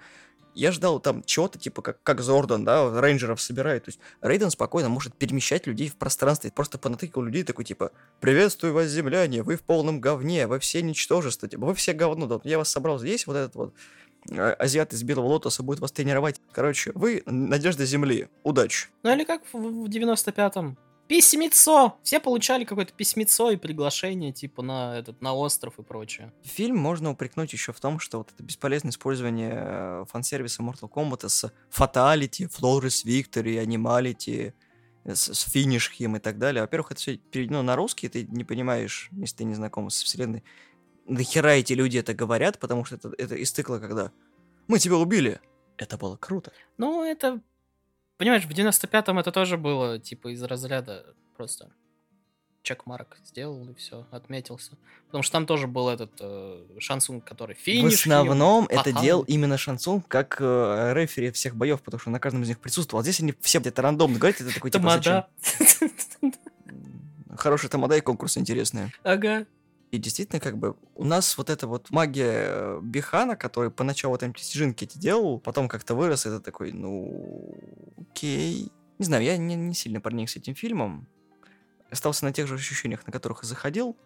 [0.53, 3.85] я ждал там чего-то, типа, как, как Зордан, да, рейнджеров собирает.
[3.85, 6.51] То есть Рейден спокойно может перемещать людей в пространстве.
[6.51, 11.47] Просто понатыкал людей такой, типа, приветствую вас, земляне, вы в полном говне, вы все ничтожество,
[11.47, 13.73] типа, вы все говно, да, я вас собрал здесь, вот этот вот
[14.29, 16.41] а, азиат из Белого Лотоса будет вас тренировать.
[16.51, 18.27] Короче, вы надежда Земли.
[18.43, 18.87] Удачи.
[19.03, 20.77] Ну или как в 95-м.
[21.11, 21.99] Письмецо!
[22.03, 26.31] Все получали какое-то письмецо и приглашение, типа, на этот, на остров и прочее.
[26.43, 31.27] Фильм можно упрекнуть еще в том, что вот это бесполезное использование э, фан-сервиса Mortal Kombat
[31.27, 34.53] с Fatality, Flawless Victory, Animality,
[35.03, 36.61] с, с финишхем и так далее.
[36.61, 40.45] Во-первых, это все переведено на русский, ты не понимаешь, если ты не знаком с вселенной,
[41.07, 44.13] нахера эти люди это говорят, потому что это, это из цикла, когда
[44.69, 45.41] мы тебя убили.
[45.75, 46.53] Это было круто.
[46.77, 47.41] Ну, это
[48.21, 51.03] Понимаешь, в 95-м это тоже было, типа, из разряда
[51.35, 51.71] просто
[52.61, 54.77] чек-марк сделал и все, отметился.
[55.07, 57.93] Потому что там тоже был этот э, шансунг, который финиш.
[57.93, 62.43] В основном это делал именно шансунг как э, рефери всех боев, потому что на каждом
[62.43, 62.99] из них присутствовал.
[62.99, 65.27] А здесь они все где-то рандомно говорят, это такой типа Тамада.
[67.35, 68.93] Хороший тамада и конкурсы интересные.
[69.01, 69.47] Ага.
[69.91, 74.85] И действительно, как бы, у нас вот эта вот магия Бихана, который поначалу там снежинки
[74.85, 77.57] эти делал, потом как-то вырос, это такой, ну,
[77.99, 78.71] окей.
[78.99, 81.07] Не знаю, я не, не сильно проник с этим фильмом.
[81.89, 83.97] Остался на тех же ощущениях, на которых и заходил,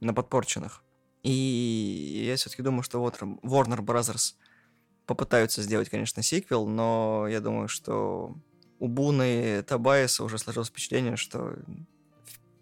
[0.00, 0.82] на подпорченных.
[1.22, 4.36] И я все-таки думаю, что вот Warner Brothers
[5.04, 8.34] попытаются сделать, конечно, сиквел, но я думаю, что
[8.78, 11.58] у Буны Табайса уже сложилось впечатление, что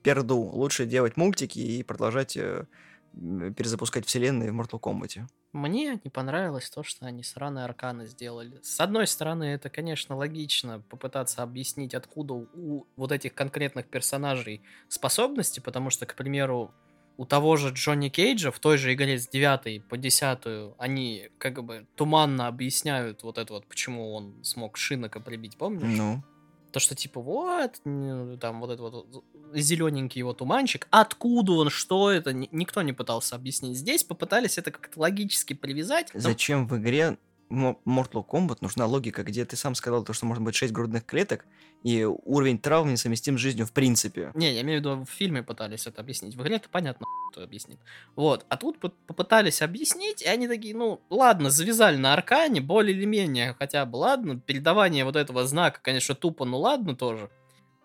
[0.02, 0.40] перду.
[0.40, 2.64] Лучше делать мультики и продолжать э,
[3.12, 5.26] перезапускать вселенные в Mortal Kombat.
[5.52, 8.60] Мне не понравилось то, что они сраные арканы сделали.
[8.62, 15.60] С одной стороны, это, конечно, логично попытаться объяснить, откуда у вот этих конкретных персонажей способности,
[15.60, 16.72] потому что, к примеру,
[17.16, 21.64] у того же Джонни Кейджа в той же игре с 9 по 10 они как
[21.64, 25.98] бы туманно объясняют вот это вот, почему он смог Шинока прибить, помнишь?
[25.98, 26.22] Ну.
[26.72, 27.80] То, что типа вот,
[28.40, 33.78] там вот этот вот зелененький его туманчик, откуда он, что это, никто не пытался объяснить.
[33.78, 36.10] Здесь попытались это как-то логически привязать.
[36.12, 37.16] Зачем в игре
[37.50, 41.46] Mortal Kombat нужна логика, где ты сам сказал, то, что может быть 6 грудных клеток,
[41.82, 44.30] и уровень травм несовместим с жизнью в принципе.
[44.34, 46.34] Не, я имею в виду, в фильме пытались это объяснить.
[46.34, 47.78] В игре это понятно, кто объяснит.
[48.16, 48.44] Вот.
[48.48, 53.54] А тут попытались объяснить, и они такие, ну, ладно, завязали на аркане, более или менее,
[53.58, 57.30] хотя бы, ладно, передавание вот этого знака, конечно, тупо, ну ладно тоже.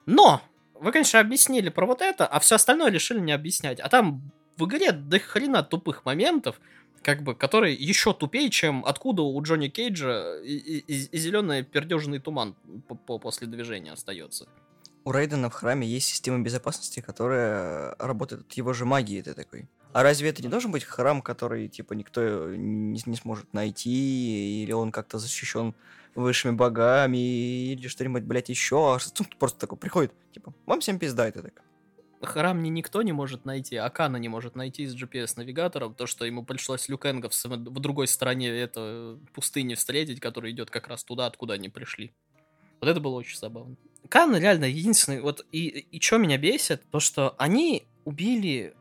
[0.05, 0.41] Но!
[0.73, 3.79] Вы, конечно, объяснили про вот это, а все остальное решили не объяснять.
[3.79, 6.59] А там в игре до хрена тупых моментов,
[7.03, 12.19] как бы, который еще тупее, чем откуда у Джонни Кейджа и, и, и зеленый пердежный
[12.19, 12.55] туман
[12.87, 14.47] по, по, после движения остается.
[15.05, 19.67] У Рейдена в храме есть система безопасности, которая работает от его же магии, ты такой.
[19.91, 24.71] А разве это не должен быть храм, который, типа, никто не, не сможет найти, или
[24.71, 25.75] он как-то защищен
[26.15, 28.95] высшими богами, или что-нибудь, блядь, еще?
[28.95, 31.61] А что просто такой приходит, типа, вам всем пизда, это так
[32.25, 36.43] храм не никто не может найти, Акана не может найти с GPS-навигатором, то, что ему
[36.43, 41.55] пришлось Люкенга в, в другой стороне это пустыни встретить, который идет как раз туда, откуда
[41.55, 42.13] они пришли.
[42.81, 43.75] Вот это было очень забавно.
[44.09, 48.75] Кан реально единственный, вот и, и что меня бесит, то, что они убили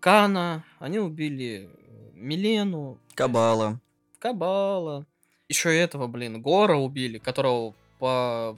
[0.00, 1.68] Кана, они убили
[2.14, 2.98] Милену.
[3.14, 3.80] Кабала.
[4.18, 5.06] Кабала.
[5.48, 8.56] Еще этого, блин, Гора убили, которого по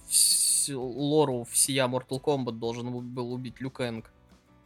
[0.69, 4.11] лору всея Mortal Kombat должен был убить Люкенг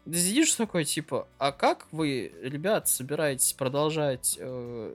[0.06, 4.94] сидишь такой, типа, а как вы, ребят, собираетесь продолжать э,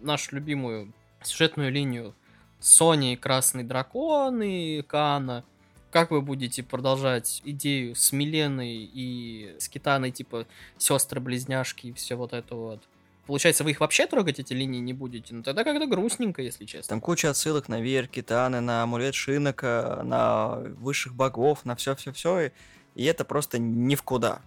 [0.00, 2.14] нашу любимую сюжетную линию
[2.60, 5.44] Sony, Красный Дракон и Кана?
[5.90, 12.34] Как вы будете продолжать идею с Миленой и с Китаной, типа, сестры-близняшки и все вот
[12.34, 12.82] это вот?
[13.26, 15.34] Получается, вы их вообще трогать, эти линии, не будете?
[15.34, 16.88] Ну, тогда как-то грустненько, если честно.
[16.88, 22.46] Там куча отсылок на Вер, Китаны, на амулет Шинока, на высших богов, на все-все-все.
[22.46, 22.50] И
[22.98, 24.42] и это просто ни в куда.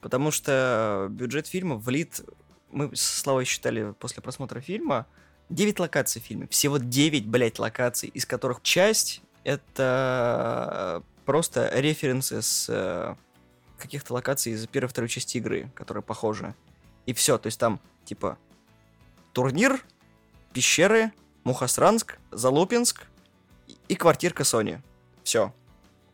[0.00, 2.20] Потому что бюджет фильма влит...
[2.70, 5.06] Мы с Славой считали после просмотра фильма
[5.48, 6.46] 9 локаций в фильме.
[6.46, 13.16] Всего 9, блядь, локаций, из которых часть это просто референсы с э,
[13.76, 16.54] каких-то локаций из первой второй части игры, которые похожи.
[17.06, 18.38] И все, то есть там, типа,
[19.32, 19.84] турнир,
[20.52, 21.10] пещеры,
[21.42, 23.06] Мухасранск, Залупинск
[23.88, 24.80] и квартирка Сони.
[25.24, 25.52] Все.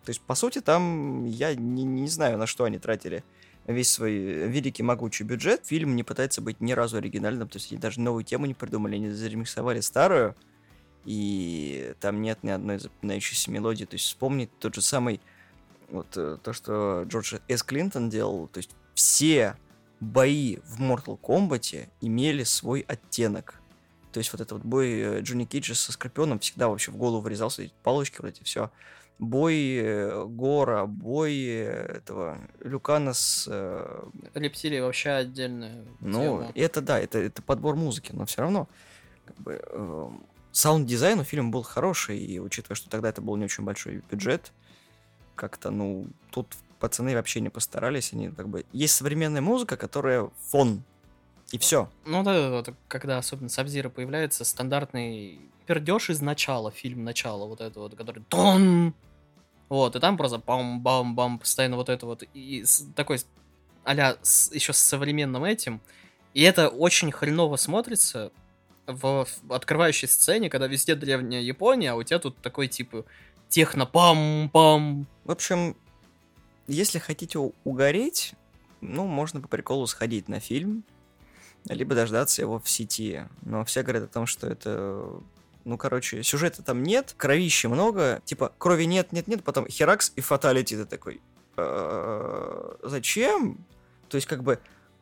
[0.05, 3.25] То есть, по сути, там я не, не знаю, на что они тратили
[3.67, 5.65] весь свой великий могучий бюджет.
[5.65, 8.97] Фильм не пытается быть ни разу оригинальным, то есть они даже новую тему не придумали,
[8.97, 10.35] они заремиксовали старую,
[11.05, 13.85] и там нет ни одной запоминающейся мелодии.
[13.85, 15.21] То есть вспомнить тот же самый,
[15.89, 17.63] вот э, то, что Джордж С.
[17.63, 19.57] Клинтон делал, то есть все
[20.01, 23.61] бои в Mortal Kombat имели свой оттенок.
[24.13, 27.23] То есть вот этот вот бой э, Джонни Кейджа со Скорпионом всегда вообще в голову
[27.23, 28.71] врезался, эти палочки вот эти, все
[29.23, 33.47] бой э, Гора, бой э, этого Лю Кана с...
[33.49, 34.09] Э...
[34.35, 36.53] Рептилии вообще отдельная Ну, тема.
[36.55, 38.69] это да, это, это подбор музыки, но все равно
[39.25, 40.09] как бы, э,
[40.51, 44.53] саунд-дизайн у фильма был хороший, и учитывая, что тогда это был не очень большой бюджет,
[45.37, 46.49] как-то, ну, тут
[46.81, 48.67] пацаны вообще не постарались, они как бы...
[48.73, 50.83] Есть современная музыка, которая фон,
[51.53, 51.89] и все.
[52.05, 57.79] Ну да, вот, когда особенно Сабзира появляется, стандартный пердеж из начала, фильм начала, вот это
[57.79, 58.95] вот, который тон,
[59.73, 62.63] вот, и там просто бам-бам-бам, постоянно вот это вот, и
[62.95, 63.21] такой
[63.85, 64.19] а-ля
[64.51, 65.81] еще с современным этим,
[66.35, 68.33] и это очень хреново смотрится
[68.87, 73.07] в открывающей сцене, когда везде древняя Япония, а у тебя тут такой типа
[73.49, 75.07] техно-пам-пам.
[75.25, 75.75] В общем,
[76.67, 78.35] если хотите угореть,
[78.83, 80.85] ну, можно по приколу сходить на фильм,
[81.65, 83.23] либо дождаться его в сети.
[83.41, 85.23] Но все говорят о том, что это
[85.65, 90.21] ну, короче, сюжета там нет, кровища много, типа, крови нет, нет, нет, потом херакс и
[90.21, 91.21] фаталити, ты такой,
[91.57, 93.65] «Э, зачем?
[94.09, 94.59] То есть, как бы,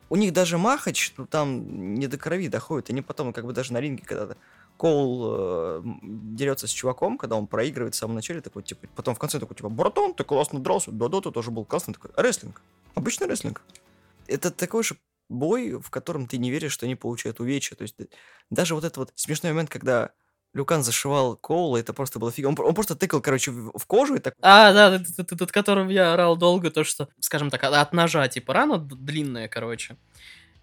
[0.09, 3.73] у них даже махач, ну, там не до крови доходит, они потом, как бы, даже
[3.73, 4.37] на ринге когда-то
[4.77, 9.19] Коул э, дерется с чуваком, когда он проигрывает в самом начале, такой, типа, потом в
[9.19, 12.61] конце такой, типа, братан, ты классно дрался, да-да, ты тоже был классный, такой, рестлинг,
[12.95, 13.61] обычный рестлинг.
[14.27, 14.97] Это такой же
[15.31, 17.75] бой, в котором ты не веришь, что они получают увечья.
[17.75, 17.95] То есть
[18.49, 20.11] даже вот этот вот смешной момент, когда
[20.53, 22.47] Люкан зашивал Коула, это просто было фиг.
[22.47, 24.33] Он, он просто тыкал, короче, в, в кожу и так...
[24.41, 28.77] А, да, тот, которым я орал долго, то, что, скажем так, от ножа, типа, рана
[28.77, 29.97] длинная, короче.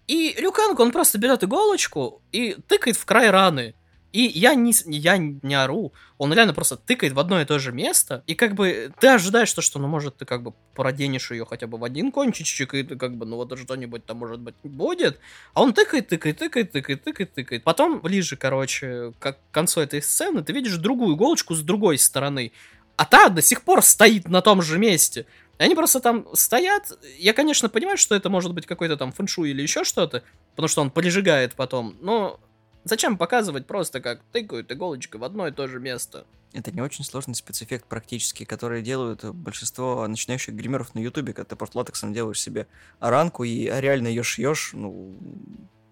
[0.07, 3.75] И Люканг, он просто берет иголочку и тыкает в край раны.
[4.11, 7.71] И я не, я не ору, он реально просто тыкает в одно и то же
[7.71, 11.45] место, и как бы ты ожидаешь то, что, ну, может, ты как бы проденешь ее
[11.45, 14.55] хотя бы в один кончичек, и ты как бы, ну, вот что-нибудь там, может быть,
[14.63, 15.19] будет,
[15.53, 17.63] а он тыкает, тыкает, тыкает, тыкает, тыкает, тыкает.
[17.63, 22.51] Потом, ближе, короче, к концу этой сцены, ты видишь другую иголочку с другой стороны,
[22.95, 25.25] а та до сих пор стоит на том же месте.
[25.59, 26.91] И они просто там стоят.
[27.17, 30.81] Я, конечно, понимаю, что это может быть какой-то там фэншу или еще что-то, потому что
[30.81, 32.39] он прижигает потом, но
[32.83, 36.25] Зачем показывать просто как тыкают иголочкой в одно и то же место?
[36.53, 41.55] Это не очень сложный спецэффект практически, который делают большинство начинающих гримеров на ютубе, когда ты
[41.55, 42.67] просто латексом делаешь себе
[42.99, 45.15] ранку и реально ее шьешь, ну,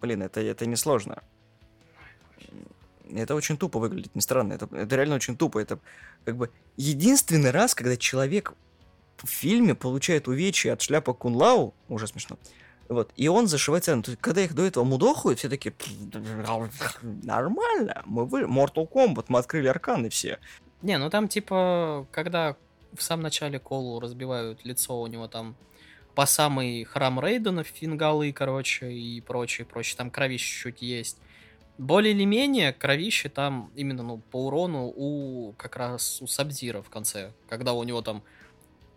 [0.02, 1.22] блин, это, это не сложно.
[3.14, 5.80] Это очень тупо выглядит, не странно, это, это реально очень тупо, это
[6.26, 8.54] как бы единственный раз, когда человек
[9.18, 12.38] в фильме получает увечья от шляпа Кунлау, уже смешно,
[12.90, 13.12] вот.
[13.16, 14.04] И он зашивает цену.
[14.04, 15.74] То есть, когда их до этого мудохают, все такие,
[17.02, 18.42] нормально, мы вы...
[18.44, 20.40] Mortal Kombat, мы открыли арканы все.
[20.82, 22.56] Не, ну там типа, когда
[22.94, 25.56] в самом начале Колу разбивают лицо, у него там
[26.16, 31.18] по самый храм Рейдена, фингалы, короче, и прочее, прочее, там кровище чуть есть.
[31.78, 36.90] Более или менее кровище там именно ну, по урону у как раз у Сабзира в
[36.90, 38.24] конце, когда у него там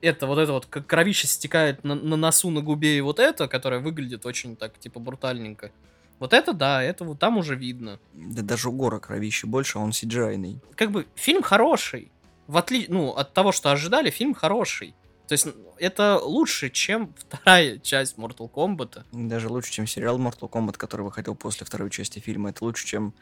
[0.02, 3.48] это вот это вот как кровище стекает на, на носу, на губе и вот это,
[3.48, 5.70] которое выглядит очень так типа брутальненько.
[6.18, 7.98] Вот это да, это вот там уже видно.
[8.12, 12.12] Да даже у Гора кровище больше, а он cgi Как бы фильм хороший.
[12.46, 12.86] В отли...
[12.88, 14.94] Ну, от того, что ожидали, фильм хороший.
[15.28, 15.46] То есть
[15.78, 19.04] это лучше, чем вторая часть Mortal Kombat.
[19.12, 22.50] Даже лучше, чем сериал Mortal Kombat, который выходил после второй части фильма.
[22.50, 23.14] Это лучше, чем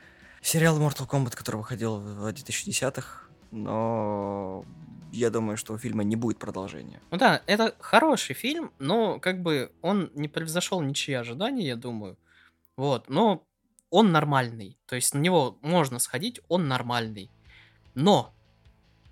[0.42, 3.28] сериал Mortal Kombat, который выходил в 2010-х.
[3.50, 4.64] Но
[5.12, 7.00] я думаю, что у фильма не будет продолжения.
[7.10, 12.16] Ну да, это хороший фильм, но как бы он не превзошел ничьи ожидания, я думаю.
[12.76, 13.44] Вот, но
[13.90, 14.76] он нормальный.
[14.86, 17.30] То есть на него можно сходить, он нормальный.
[17.94, 18.32] Но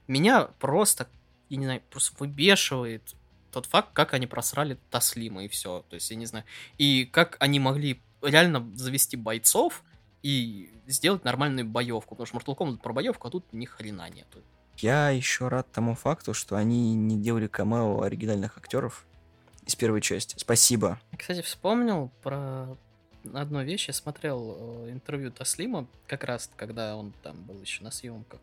[0.06, 1.08] меня просто,
[1.48, 3.14] я не знаю, просто выбешивает
[3.50, 5.84] тот факт, как они просрали Таслима и все.
[5.88, 6.44] То есть, я не знаю.
[6.78, 9.82] И как они могли реально завести бойцов
[10.22, 12.14] и сделать нормальную боевку.
[12.14, 14.42] Потому что Mortal Kombat про боевку, а тут ни хрена нету.
[14.78, 19.06] Я еще рад тому факту, что они не делали камео оригинальных актеров
[19.64, 20.36] из первой части.
[20.38, 21.00] Спасибо.
[21.16, 22.76] Кстати, вспомнил про
[23.34, 23.88] одну вещь.
[23.88, 28.40] Я смотрел э, интервью Таслима, как раз когда он там был еще на съемках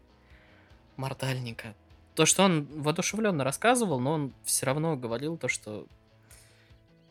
[0.98, 1.74] Мордальника.
[2.16, 5.88] То, что он воодушевленно рассказывал, но он все равно говорил то, что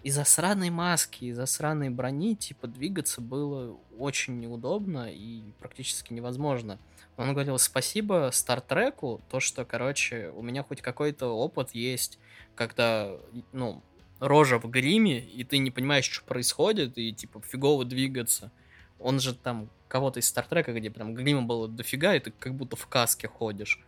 [0.03, 6.79] из-за сраной маски, из-за сраной брони, типа, двигаться было очень неудобно и практически невозможно.
[7.17, 12.19] Он говорил, спасибо Стартреку, то, что, короче, у меня хоть какой-то опыт есть,
[12.55, 13.11] когда,
[13.53, 13.83] ну,
[14.19, 18.51] рожа в гриме, и ты не понимаешь, что происходит, и, типа, фигово двигаться.
[18.99, 22.77] Он же там кого-то из Стартрека, где прям грима было дофига, и ты как будто
[22.77, 23.81] в каске ходишь.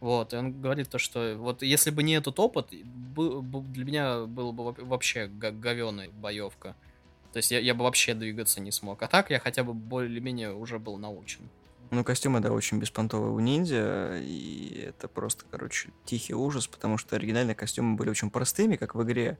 [0.00, 4.52] Вот, и он говорит то, что вот если бы не этот опыт, для меня было
[4.52, 6.76] бы вообще говеная боевка.
[7.32, 9.02] То есть я, я бы вообще двигаться не смог.
[9.02, 11.48] А так я хотя бы более-менее уже был научен.
[11.90, 17.16] Ну, костюмы, да, очень беспонтовые у ниндзя, и это просто, короче, тихий ужас, потому что
[17.16, 19.38] оригинальные костюмы были очень простыми, как в игре,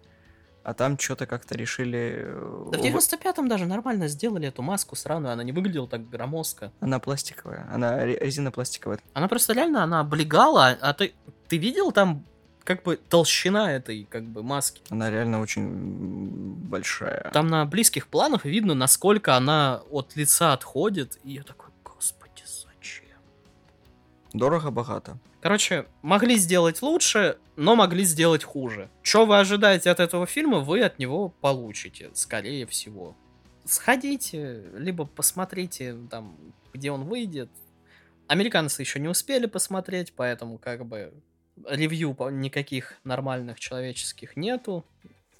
[0.63, 2.27] а там что-то как-то решили...
[2.71, 6.73] Да в 95-м даже нормально сделали эту маску сраную, она не выглядела так громоздко.
[6.81, 8.99] Она пластиковая, она резина пластиковая.
[9.15, 11.15] Она просто реально, она облегала, а ты,
[11.49, 12.25] ты видел там
[12.65, 14.83] как бы толщина этой как бы маски.
[14.91, 17.31] Она реально очень большая.
[17.33, 23.17] Там на близких планах видно, насколько она от лица отходит, и я такой, господи, зачем?
[24.35, 25.19] Дорого-богато.
[25.41, 28.91] Короче, могли сделать лучше, но могли сделать хуже.
[29.03, 33.17] Что вы ожидаете от этого фильма, вы от него получите, скорее всего.
[33.65, 36.37] Сходите, либо посмотрите, там,
[36.73, 37.51] где он выйдет.
[38.27, 41.13] Американцы еще не успели посмотреть, поэтому как бы
[41.67, 44.85] ревью никаких нормальных человеческих нету.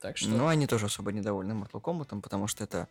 [0.01, 0.29] Так что...
[0.29, 2.87] Ну, они тоже особо недовольны Mortal Kombat, потому что это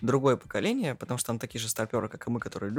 [0.00, 2.72] другое поколение, потому что там такие же старперы, как и мы, которые...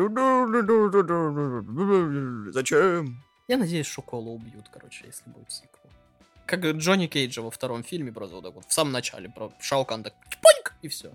[2.52, 3.22] Зачем?
[3.50, 5.92] Я надеюсь, Шокола убьют, короче, если будет сиквел.
[6.46, 10.02] Как Джонни Кейджа во втором фильме, просто вот так вот, в самом начале, про Шаукан
[10.02, 11.14] так, чпоньк, и все.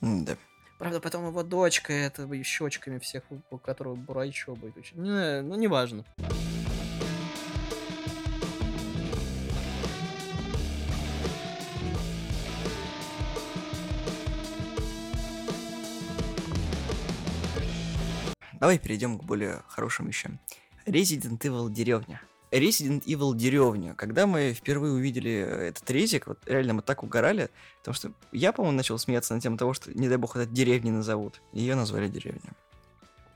[0.00, 0.36] Да.
[0.78, 4.94] Правда, потом его дочка, это щечками всех, у которого бурайчо будет.
[4.94, 6.04] Не, ну, неважно.
[18.60, 20.38] Давай перейдем к более хорошим вещам.
[20.88, 22.20] Resident Evil деревня.
[22.50, 23.94] Resident Evil деревня.
[23.94, 28.76] Когда мы впервые увидели этот резик, вот реально мы так угорали, потому что я, по-моему,
[28.76, 31.42] начал смеяться на тему того, что, не дай бог, это деревни назовут.
[31.52, 32.52] Ее назвали деревня.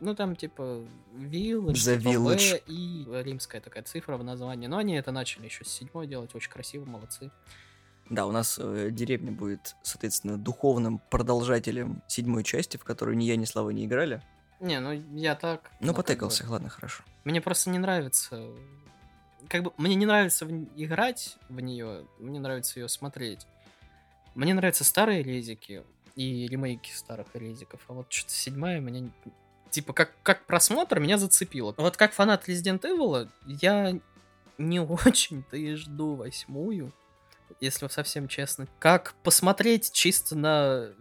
[0.00, 0.84] Ну, там, типа,
[1.14, 2.62] Village, The типа, Village.
[2.66, 4.66] И римская такая цифра в названии.
[4.66, 7.30] Но они это начали еще с седьмой делать, очень красиво, молодцы.
[8.10, 13.36] Да, у нас э, деревня будет, соответственно, духовным продолжателем седьмой части, в которую ни я,
[13.36, 14.22] ни Слава не играли.
[14.62, 15.72] Не, ну я так.
[15.80, 16.52] Ну, ну потыкался, бы...
[16.52, 17.02] ладно, хорошо.
[17.24, 18.46] Мне просто не нравится.
[19.48, 20.50] Как бы мне не нравится в...
[20.76, 23.46] играть в нее, мне нравится ее смотреть.
[24.36, 25.82] Мне нравятся старые резики
[26.14, 29.10] и ремейки старых резиков, а вот что-то седьмая меня
[29.70, 31.74] типа как, как просмотр меня зацепило.
[31.76, 33.98] Вот как фанат Resident Evil, я
[34.58, 36.92] не очень-то и жду восьмую,
[37.60, 38.68] если совсем честно.
[38.78, 40.92] Как посмотреть чисто на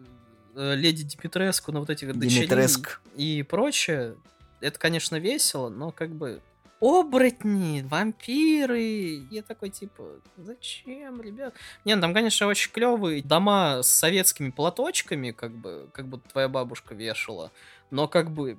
[0.55, 2.67] леди Димитреску, на вот этих дочерей
[3.15, 4.15] и прочее,
[4.59, 6.41] это, конечно, весело, но как бы
[6.81, 9.23] оборотни, вампиры.
[9.29, 10.03] Я такой, типа,
[10.37, 11.53] зачем, ребят?
[11.85, 16.49] Не, ну там, конечно, очень клевые дома с советскими платочками, как бы, как будто твоя
[16.49, 17.51] бабушка вешала.
[17.91, 18.57] Но как бы,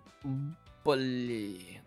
[0.85, 1.81] блин.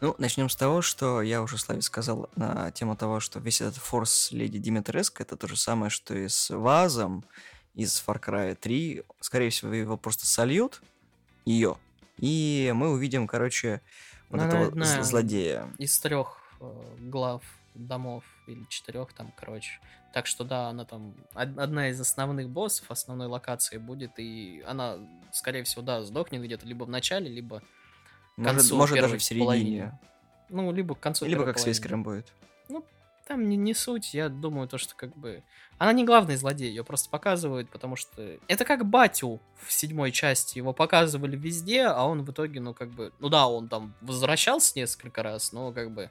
[0.00, 3.76] Ну, начнем с того, что я уже Славе сказал на тему того, что весь этот
[3.76, 7.24] форс Леди Димитреск это то же самое, что и с Вазом,
[7.78, 9.04] из Far Cry 3.
[9.20, 10.82] Скорее всего, его просто сольют,
[11.44, 11.76] ее,
[12.18, 13.80] и мы увидим, короче,
[14.28, 15.68] вот ну, этого одна злодея.
[15.78, 17.42] Из трех э, глав
[17.74, 19.80] домов или четырех там, короче.
[20.12, 24.96] Так что да, она там одна из основных боссов, основной локации будет, и она,
[25.32, 27.62] скорее всего, да, сдохнет где-то либо в начале, либо
[28.36, 29.46] к концу может, может даже в середине.
[29.46, 29.98] Половине.
[30.48, 32.32] Ну, либо к концу Либо как с Вейскером будет.
[32.68, 32.84] Ну,
[33.28, 35.42] там не, не суть, я думаю, то, что как бы...
[35.76, 38.38] Она не главный злодей, ее просто показывают, потому что...
[38.48, 42.88] Это как Батю в седьмой части, его показывали везде, а он в итоге, ну, как
[42.90, 43.12] бы...
[43.20, 46.10] Ну да, он там возвращался несколько раз, но как бы...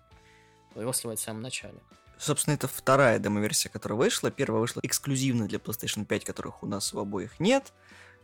[0.75, 1.79] Его сливать в самом начале.
[2.19, 4.29] Собственно, это вторая демо-версия, которая вышла.
[4.29, 7.73] Первая вышла эксклюзивно для PlayStation 5, которых у нас у обоих нет,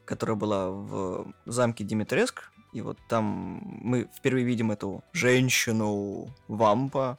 [0.06, 2.52] которая была в замке Димитреск.
[2.74, 7.18] И вот там мы впервые видим эту женщину вампа,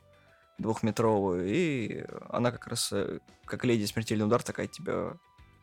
[0.59, 5.15] двухметровую, и она как раз, э, как леди смертельный удар, такая тебя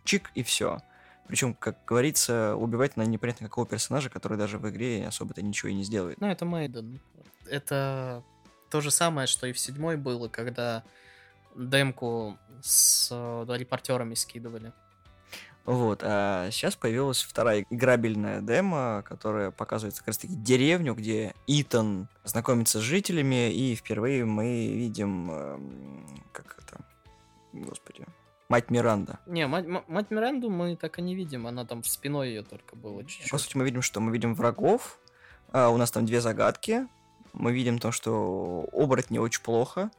[0.03, 0.79] чик, и все.
[1.27, 5.73] Причем, как говорится, убивать на непонятно какого персонажа, который даже в игре особо-то ничего и
[5.73, 6.19] не сделает.
[6.19, 6.99] Ну, это Мейден.
[7.49, 8.23] Это
[8.69, 10.83] то же самое, что и в седьмой было, когда
[11.55, 14.73] демку с э, репортерами скидывали.
[15.65, 22.79] Вот, а сейчас появилась вторая играбельная демо, которая показывает как раз-таки деревню, где Итан знакомится
[22.79, 26.83] с жителями, и впервые мы видим, эм, как это,
[27.53, 28.05] господи,
[28.51, 29.17] Мать Миранда.
[29.27, 32.75] Не, мать, мать Миранду мы так и не видим, она там в спиной ее только
[32.75, 33.31] было чуть-чуть.
[33.31, 34.99] По сути, мы видим, что мы видим врагов.
[35.53, 36.85] а, у нас там две загадки.
[37.31, 39.89] Мы видим то, что оборотни очень плохо.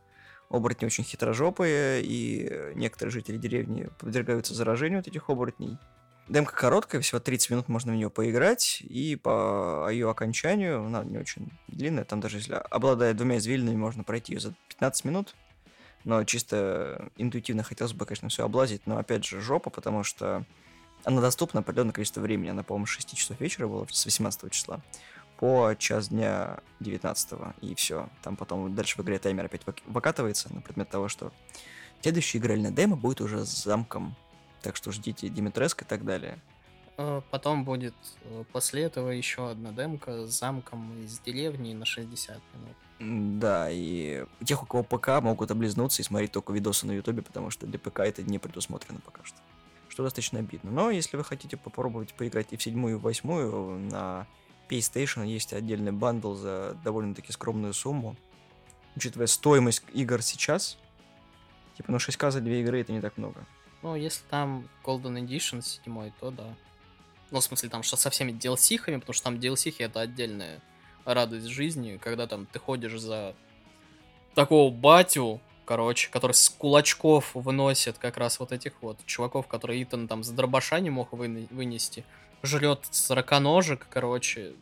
[0.53, 5.79] Оборотни очень хитрожопые, и некоторые жители деревни подвергаются заражению от этих оборотней.
[6.29, 11.17] Демка короткая, всего 30 минут можно в нее поиграть, и по ее окончанию, она не
[11.17, 15.35] очень длинная, там даже если обладая двумя извилинами, можно пройти ее за 15 минут.
[16.05, 20.45] Но чисто интуитивно хотелось бы, конечно, все облазить, но опять же жопа, потому что
[21.05, 22.51] она доступна определенное количество времени.
[22.51, 24.81] Она, по-моему, с 6 часов вечера была, с 18 числа,
[25.43, 27.33] по час дня 19
[27.63, 28.09] и все.
[28.23, 31.33] Там потом дальше в игре таймер опять выкатывается на предмет того, что
[32.01, 34.15] следующая игральная демо будет уже с замком.
[34.63, 36.39] Так что ждите Димитреск и так далее.
[36.97, 42.41] Э, Потом будет э, после этого еще одна демка с замком из деревни на 60
[43.01, 43.41] минут.
[43.41, 47.51] Да, и тех, у кого ПК, могут облизнуться и смотреть только видосы на Ютубе, потому
[47.51, 49.39] что для ПК это не предусмотрено пока что.
[49.89, 50.71] Что достаточно обидно.
[50.71, 54.29] Но если вы хотите попробовать поиграть и в седьмую, и в восьмую, на
[54.73, 58.17] PlayStation есть отдельный бандл за довольно-таки скромную сумму.
[58.97, 60.79] Учитывая стоимость игр сейчас,
[61.77, 63.47] типа, ну 6к за две игры это не так много.
[63.83, 66.55] Ну, если там Golden Edition 7, то да.
[67.31, 70.63] Ну, в смысле, там что со всеми DLC-хами, потому что там DLC это отдельная
[71.05, 73.35] радость жизни, когда там ты ходишь за
[74.35, 80.09] такого батю, короче, который с кулачков выносит как раз вот этих вот чуваков, которые Итан
[80.09, 82.05] там с дробаша не мог выне- вынести,
[82.43, 84.55] жрет сороконожек, короче,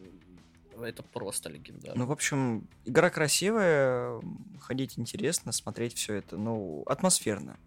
[0.80, 2.00] это просто легендарно.
[2.00, 4.20] Ну, в общем, игра красивая,
[4.60, 7.58] ходить интересно, смотреть все это, ну, атмосферно.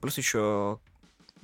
[0.00, 0.78] Плюс еще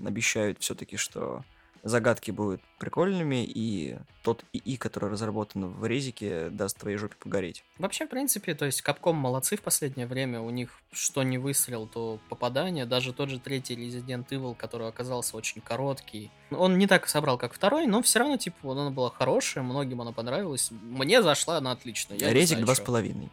[0.05, 1.45] обещают все-таки, что
[1.89, 7.65] загадки будут прикольными, и тот ИИ, который разработан в резике, даст твоей жопе погореть.
[7.79, 11.87] Вообще, в принципе, то есть Капком молодцы в последнее время, у них что не выстрел,
[11.87, 17.09] то попадание, даже тот же третий Resident Evil, который оказался очень короткий, он не так
[17.09, 21.23] собрал, как второй, но все равно, типа, вот она была хорошая, многим она понравилась, мне
[21.23, 22.15] зашла она отлично.
[22.15, 23.31] я Резик два с половиной.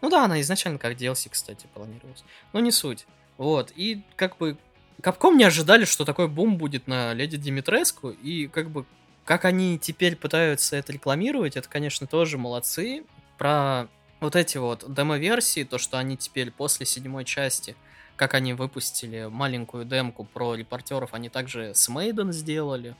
[0.00, 2.24] Ну да, она изначально как DLC, кстати, планировалась.
[2.52, 3.06] Но не суть.
[3.38, 4.58] Вот, и как бы
[5.02, 8.86] Капком не ожидали, что такой бум будет на Леди Димитреску, и как бы
[9.24, 13.04] как они теперь пытаются это рекламировать, это, конечно, тоже молодцы.
[13.38, 13.88] Про
[14.20, 17.74] вот эти вот демо-версии, то, что они теперь после седьмой части,
[18.16, 22.94] как они выпустили маленькую демку про репортеров, они также с Мейден сделали.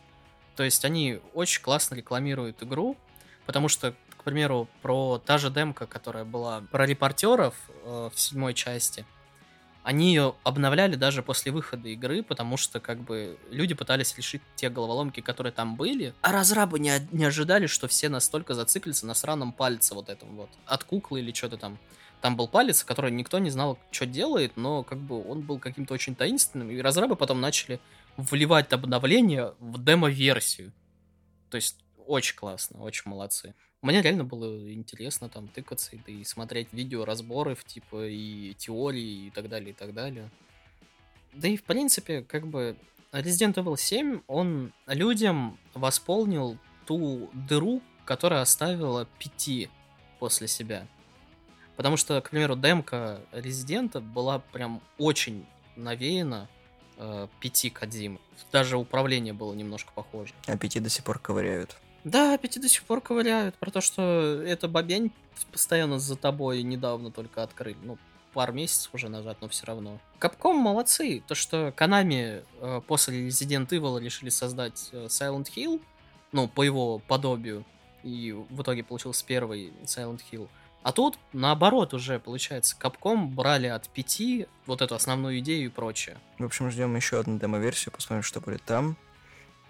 [0.57, 2.97] То есть они очень классно рекламируют игру,
[3.47, 8.55] потому что, к примеру, про та же демка, которая была про репортеров э, в седьмой
[8.55, 9.05] части,
[9.85, 14.71] они ее обновляли даже после выхода игры, потому что как бы люди пытались решить те
[14.71, 19.53] головоломки, которые там были, а разрабы не, не ожидали, что все настолько зациклятся на сраном
[19.53, 20.49] пальце вот этом вот.
[20.65, 21.79] От куклы или что-то там.
[22.23, 25.93] Там был палец, который никто не знал, что делает, но как бы он был каким-то
[25.93, 27.79] очень таинственным, и разрабы потом начали
[28.17, 30.73] вливать обновления в демо-версию.
[31.51, 31.77] То есть
[32.07, 33.55] очень классно, очень молодцы.
[33.85, 39.27] Мне реально было интересно там тыкаться и, да и смотреть видео разборов, типа, и теории,
[39.27, 40.31] и так далее, и так далее.
[41.35, 42.77] Да и, в принципе, как бы
[43.13, 46.57] Resident Evil 7, он людям восполнил
[46.87, 49.69] ту дыру, которая оставила пяти
[50.19, 50.87] после себя.
[51.77, 55.45] Потому что, к примеру, демка Резидента была прям очень
[55.77, 56.49] навеяна
[56.97, 58.19] э, пяти Кадзимы.
[58.51, 60.33] Даже управление было немножко похоже.
[60.47, 61.77] А пяти до сих пор ковыряют.
[62.05, 65.11] Да, пяти до сих пор ковыряют про то, что это бабень
[65.51, 67.79] постоянно за тобой недавно только открыли.
[67.83, 67.99] Ну,
[68.35, 69.99] пару месяцев уже назад, но все равно.
[70.19, 71.23] Капком молодцы.
[71.27, 75.81] То, что Канами э, после Resident Evil решили создать э, Silent Hill,
[76.33, 77.65] ну, по его подобию,
[78.03, 80.49] и в итоге получился первый Silent Hill.
[80.83, 86.19] А тут, наоборот, уже, получается, Капком брали от пяти вот эту основную идею и прочее.
[86.39, 88.99] В общем, ждем еще одну демо-версию, посмотрим, что будет там.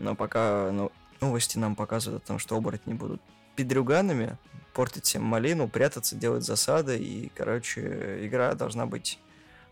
[0.00, 0.90] Но пока ну,
[1.24, 3.20] новости нам показывают о том, что оборотни будут
[3.56, 4.36] педрюганами,
[4.74, 6.98] портить всем малину, прятаться, делать засады.
[6.98, 9.18] И, короче, игра должна быть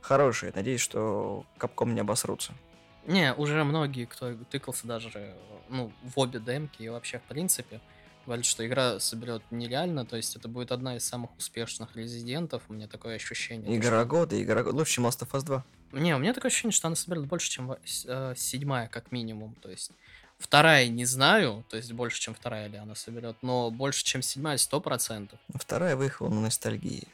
[0.01, 0.53] хорошая.
[0.55, 2.53] Надеюсь, что капком не обосрутся.
[3.07, 5.35] Не, уже многие, кто тыкался даже,
[5.69, 7.81] ну, в обе демки и вообще в принципе,
[8.25, 12.73] говорят, что игра соберет нереально, то есть это будет одна из самых успешных резидентов, у
[12.73, 13.77] меня такое ощущение.
[13.77, 14.77] Игра года, игра года.
[14.77, 15.65] Лучше, чем Last of Us 2.
[15.93, 19.69] Не, у меня такое ощущение, что она соберет больше, чем э, седьмая, как минимум, то
[19.69, 19.91] есть
[20.43, 24.59] вторая не знаю, то есть больше, чем вторая ли она соберет, но больше, чем седьмая,
[24.59, 25.39] сто процентов.
[25.55, 27.09] Вторая выехала на ностальгии.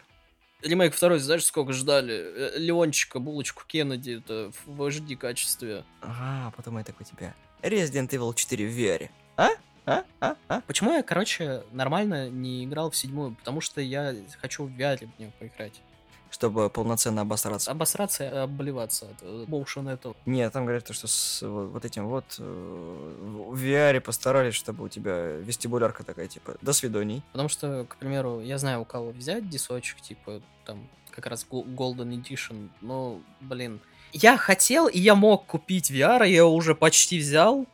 [0.62, 2.14] Ремейк второй, знаешь, сколько ждали?
[2.14, 5.84] Э, Леончика, булочку Кеннеди, это в HD качестве.
[6.02, 7.34] А, потом я такой тебя.
[7.62, 9.10] Resident Evil 4 в VR.
[9.36, 9.50] А?
[9.86, 10.04] А?
[10.20, 10.36] А?
[10.48, 10.60] А?
[10.62, 13.36] Почему я, короче, нормально не играл в седьмую?
[13.36, 15.80] Потому что я хочу в VR в нее поиграть.
[16.30, 17.70] Чтобы полноценно обосраться.
[17.70, 20.14] Обосраться и обливаться от э, этого.
[20.26, 25.36] Нет, там говорят, что с вот, этим вот э, в VR постарались, чтобы у тебя
[25.36, 27.22] вестибулярка такая, типа, до свиданий.
[27.32, 31.64] Потому что, к примеру, я знаю, у кого взять дисочек, типа, там, как раз Go-
[31.64, 33.80] Golden Edition, но, блин,
[34.12, 37.66] я хотел и я мог купить VR, я его уже почти взял,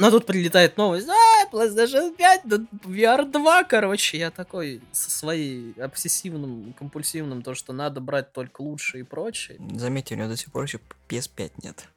[0.00, 5.72] но тут прилетает новость, а, PlayStation 5, да, VR 2, короче, я такой со своей
[5.80, 9.58] обсессивным, компульсивным, то, что надо брать только лучшее и прочее.
[9.74, 11.88] Заметьте, у него до сих пор еще PS5 нет.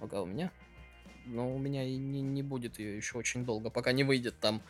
[0.00, 0.50] Ага, у меня?
[1.26, 4.60] Но у меня и не, не будет ее еще очень долго, пока не выйдет там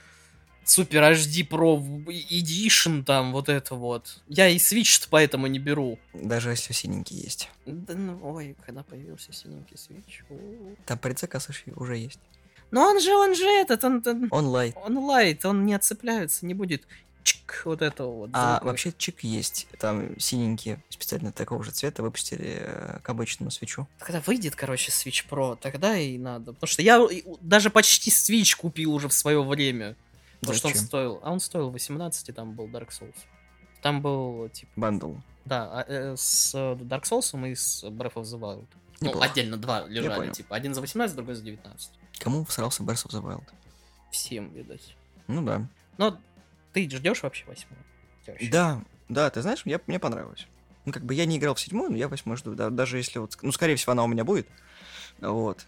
[0.65, 1.77] Супер HD Pro
[2.07, 4.23] Edition, там вот это вот.
[4.29, 5.99] Я и Switch поэтому не беру.
[6.15, 7.51] Даже если синенький есть.
[7.67, 10.23] Да, ну, ой, когда появился синенький Switch.
[10.31, 10.77] о.
[10.87, 12.21] Там предзаказ уже есть.
[12.73, 14.77] Но он же, он же этот, он, он, Он Lite.
[14.85, 16.83] он Lite, он не отцепляется, не будет
[17.23, 18.31] чик вот этого вот.
[18.33, 18.65] А звука.
[18.65, 19.69] вообще чик есть.
[19.79, 23.87] Там синенькие, специально такого же цвета выпустили э, к обычному Switch'у.
[23.99, 26.55] Когда выйдет, короче, Switch Pro, тогда и надо.
[26.55, 27.07] Потому что я
[27.43, 29.95] даже почти Switch купил уже в свое время.
[30.41, 31.21] Потому что он стоил.
[31.23, 33.15] А он стоил 18, и там был Dark Souls.
[33.83, 35.17] Там был, типа, bundle.
[35.45, 38.67] Да, а, э, с Dark Souls и с Breath of the Wild.
[39.01, 39.27] Ну, Неплохо.
[39.27, 41.91] отдельно два лежали, типа, один за 18, другой за 19.
[42.23, 43.45] Кому всрался Breath of the Wild?
[44.13, 44.95] Всем, видать.
[45.27, 45.67] Ну да.
[45.99, 46.21] Но
[46.73, 47.83] ты ждешь вообще восьмую?
[48.49, 50.47] Да, да, ты знаешь, мне, мне понравилось.
[50.85, 52.55] Ну, как бы я не играл в седьмую, но я восьмую жду.
[52.55, 53.37] Да, даже если вот...
[53.43, 54.47] Ну, скорее всего, она у меня будет.
[55.21, 55.67] Вот.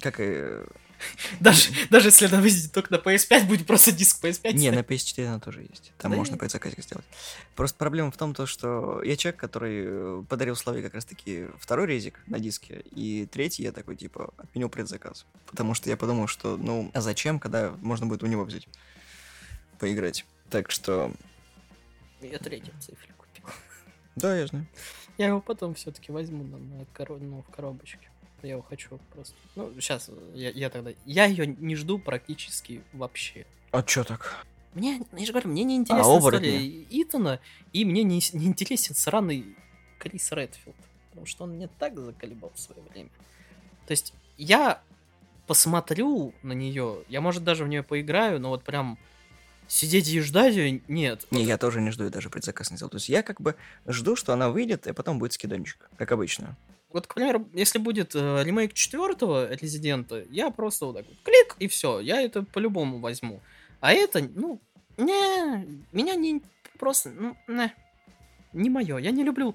[0.00, 0.60] Как и...
[1.40, 4.52] Даже, даже если она выйдет только на PS5, будет просто диск PS5.
[4.52, 5.92] Не, на PS4 она тоже есть.
[5.98, 7.04] Там Да можно предзаказик сделать.
[7.56, 11.86] Просто проблема в том, то, что я человек, который э, подарил Славе как раз-таки второй
[11.86, 15.26] резик на диске, и третий я такой, типа, отменил предзаказ.
[15.46, 18.68] Потому что я подумал, что, ну, а зачем, когда можно будет у него взять,
[19.78, 20.26] поиграть.
[20.50, 21.12] Так что,
[22.20, 23.44] Я третий цифре купил.
[24.16, 24.66] да, я знаю.
[25.18, 26.86] Я его потом все-таки возьму на, на
[27.20, 28.09] ну, в коробочке.
[28.42, 29.34] Я его хочу просто.
[29.56, 30.92] Ну, сейчас я, я тогда.
[31.04, 33.46] Я ее не жду практически вообще.
[33.70, 34.44] А чё так?
[34.74, 36.48] Мне, я же говорю, мне не интересна оборотни?
[36.48, 37.40] история Итана,
[37.72, 39.56] и мне не, не интересен сраный
[39.98, 40.76] Крис Редфилд.
[41.10, 43.10] Потому что он мне так заколебал в свое время.
[43.86, 44.80] То есть я
[45.46, 48.96] посмотрю на нее, я, может, даже в нее поиграю, но вот прям
[49.66, 51.26] сидеть и ждать ее нет.
[51.32, 52.90] Не, я тоже не жду, я даже предзаказ не сделал.
[52.90, 56.56] То есть я как бы жду, что она выйдет, и потом будет скидончик, как обычно.
[56.92, 61.56] Вот, к примеру, если будет э, ремейк четвертого Резидента, я просто вот так вот клик,
[61.60, 63.40] и все, я это по-любому возьму.
[63.80, 64.60] А это, ну,
[64.96, 66.42] не, меня не
[66.78, 67.72] просто, ну, не,
[68.52, 68.98] не мое.
[68.98, 69.54] Я не люблю,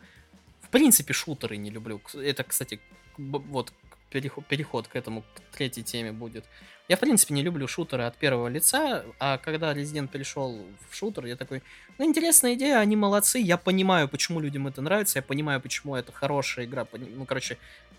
[0.61, 2.01] в принципе, шутеры не люблю.
[2.13, 2.79] Это, кстати,
[3.17, 3.73] вот
[4.09, 6.45] переход, переход к этому, к третьей теме будет.
[6.87, 11.25] Я, в принципе, не люблю шутеры от первого лица, а когда Резидент перешел в шутер,
[11.25, 11.63] я такой,
[11.97, 16.11] ну, интересная идея, они молодцы, я понимаю, почему людям это нравится, я понимаю, почему это
[16.11, 17.57] хорошая игра, ну, короче,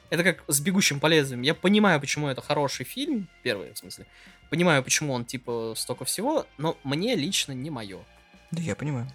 [0.08, 4.06] это как с «Бегущим по лезвиям», я понимаю, почему это хороший фильм, первый, в смысле,
[4.50, 7.98] понимаю, почему он, типа, столько всего, но мне лично не мое.
[8.52, 9.10] Да, я понимаю.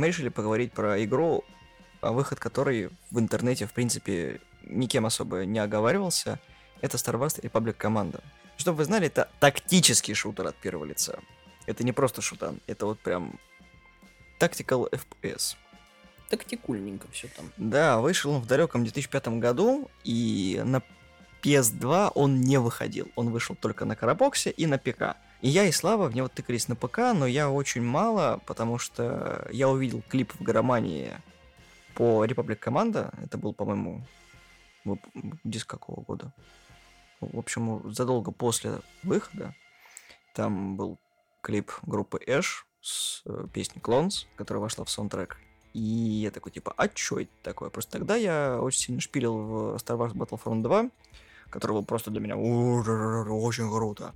[0.00, 1.44] Мы решили поговорить про игру,
[2.00, 6.40] а выход которой в интернете, в принципе, никем особо не оговаривался.
[6.80, 8.24] Это Star Wars Republic Commando.
[8.56, 11.18] Чтобы вы знали, это тактический шутер от первого лица.
[11.66, 13.38] Это не просто шутан, это вот прям
[14.38, 15.56] Tactical FPS.
[16.30, 17.52] Тактикульненько все там.
[17.58, 20.80] Да, вышел он в далеком 2005 году, и на
[21.42, 23.10] PS2 он не выходил.
[23.16, 25.18] Он вышел только на Карабоксе и на ПК.
[25.42, 29.48] И я и Слава в него тыкались на ПК, но я очень мало, потому что
[29.50, 31.12] я увидел клип в Громании
[31.94, 33.10] по Republic Команда.
[33.22, 34.04] Это был, по-моему,
[35.44, 36.32] диск какого года?
[37.20, 39.54] В общем, задолго после выхода.
[40.34, 40.98] Там был
[41.42, 45.38] клип группы Эш с э, песней Clones, которая вошла в саундтрек.
[45.72, 47.70] И я такой, типа, а чё это такое?
[47.70, 50.90] Просто тогда я очень сильно шпилил в Star Wars Battlefront 2,
[51.50, 54.14] который был просто для меня очень круто.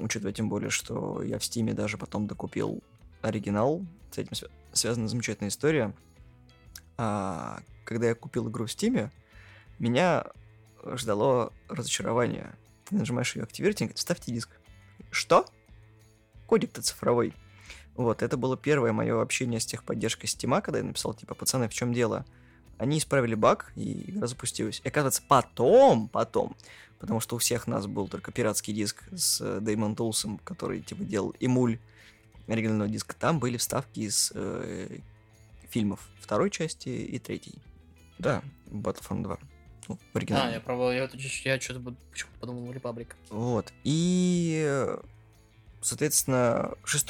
[0.00, 2.82] Учитывая тем более, что я в Стиме даже потом докупил
[3.22, 3.84] оригинал.
[4.10, 5.94] С этим свя- связана замечательная история.
[6.96, 9.12] А, когда я купил игру в Стиме,
[9.78, 10.26] меня
[10.94, 12.54] ждало разочарование.
[12.86, 14.50] Ты нажимаешь ее активировать, и говорит, вставьте диск.
[15.10, 15.44] Что?
[16.46, 17.34] Кодик-то цифровой.
[17.94, 21.74] Вот, это было первое мое общение с техподдержкой Стима, когда я написал, типа, пацаны, в
[21.74, 22.24] чем дело?
[22.78, 24.80] Они исправили баг, и игра запустилась.
[24.84, 26.56] И оказывается, потом, потом,
[26.98, 31.04] потому что у всех нас был только пиратский диск с э, Дэймон Тулсом, который, типа,
[31.04, 31.78] делал эмуль
[32.46, 34.98] оригинального диска, там были вставки из э,
[35.68, 37.56] фильмов второй части и третьей.
[38.18, 39.38] Да, Battlefront 2.
[39.88, 41.08] ну, в А, я пробовал, я,
[41.44, 43.16] я что-то почему-то подумал Репаблик.
[43.30, 43.72] Вот.
[43.84, 44.86] И,
[45.80, 47.06] соответственно, 6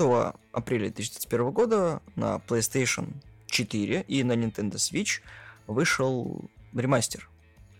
[0.52, 3.14] апреля 2021 года на PlayStation
[3.46, 5.20] 4 и на Nintendo Switch
[5.68, 7.30] вышел ремастер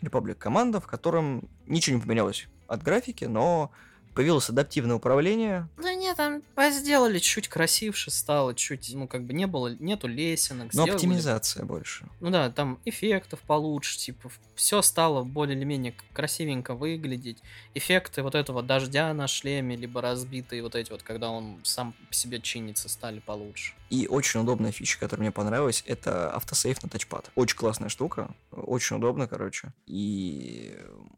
[0.03, 3.72] Republic Команда, в котором ничего не поменялось от графики, но
[4.14, 5.68] появилось адаптивное управление.
[5.76, 6.42] Да нет, там
[6.72, 10.72] сделали чуть красивше стало, чуть, ну, как бы не было, нету лесенок.
[10.74, 12.06] Но сделали- оптимизация больше.
[12.20, 17.38] Ну да, там эффектов получше, типа, все стало более или менее красивенько выглядеть.
[17.74, 22.14] Эффекты вот этого дождя на шлеме, либо разбитые вот эти вот, когда он сам по
[22.14, 23.74] себе чинится, стали получше.
[23.90, 27.30] И очень удобная фича, которая мне понравилась, это автосейв на тачпад.
[27.34, 29.72] Очень классная штука, очень удобно, короче.
[29.86, 30.76] И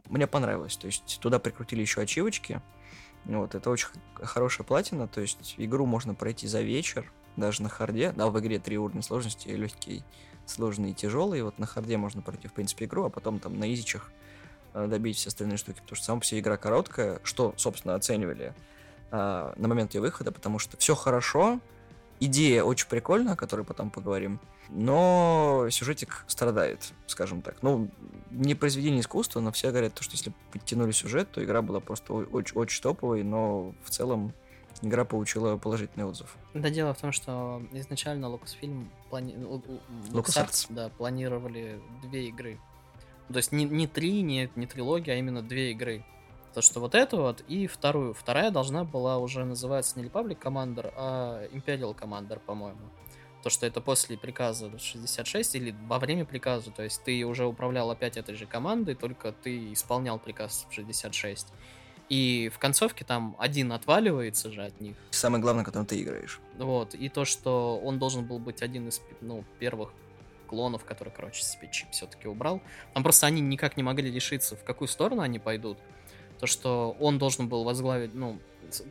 [0.09, 0.77] мне понравилось.
[0.77, 2.61] То есть туда прикрутили еще ачивочки.
[3.25, 8.13] Вот, это очень хорошая платина, то есть игру можно пройти за вечер, даже на харде.
[8.13, 10.03] Да, в игре три уровня сложности, легкий,
[10.47, 11.43] сложный и тяжелый.
[11.43, 14.11] Вот на харде можно пройти, в принципе, игру, а потом там на изичах
[14.75, 18.55] э, добить все остальные штуки, потому что сама по себе игра короткая, что, собственно, оценивали
[19.11, 21.61] а, на момент ее выхода, потому что все хорошо,
[22.21, 24.41] идея очень прикольная, о которой потом поговорим,
[24.73, 27.63] но сюжетик страдает, скажем так.
[27.63, 27.91] Ну,
[28.31, 32.13] не произведение искусства, но все говорят, то, что если подтянули сюжет, то игра была просто
[32.13, 34.33] очень, очень топовой, но в целом
[34.83, 36.37] игра получила положительный отзыв.
[36.55, 39.35] Да дело в том, что изначально Lucasfilm плани...
[40.11, 42.59] LucasArts, да, планировали две игры.
[43.29, 46.05] То есть не, не три, не, не трилогия, а именно две игры.
[46.55, 48.13] То, что вот эту вот и вторую.
[48.13, 52.81] Вторая должна была уже называться не Republic Commander, а Imperial Commander, по-моему.
[53.43, 56.71] То, что это после приказа 66 или во время приказа.
[56.71, 61.47] То есть ты уже управлял опять этой же командой, только ты исполнял приказ 66.
[62.11, 64.97] И в концовке там один отваливается же от них.
[65.11, 66.41] Самое главное, которым ты играешь.
[66.59, 69.93] Вот, и то, что он должен был быть один из ну, первых
[70.49, 72.61] клонов, который, короче, себе чип все-таки убрал.
[72.93, 75.79] Там просто они никак не могли решиться, в какую сторону они пойдут.
[76.41, 78.41] То, что он должен был возглавить, ну,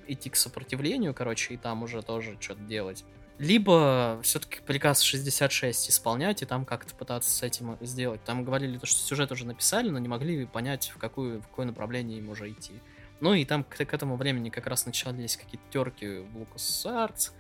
[0.08, 3.04] идти к сопротивлению, короче, и там уже тоже что-то делать.
[3.40, 8.22] Либо все-таки приказ 66 исполнять и там как-то пытаться с этим сделать.
[8.26, 11.66] Там говорили, то, что сюжет уже написали, но не могли понять, в, какую, в какое
[11.66, 12.74] направление им уже идти.
[13.22, 17.32] Ну и там к, к этому времени как раз начались какие-то терки в LucasArts,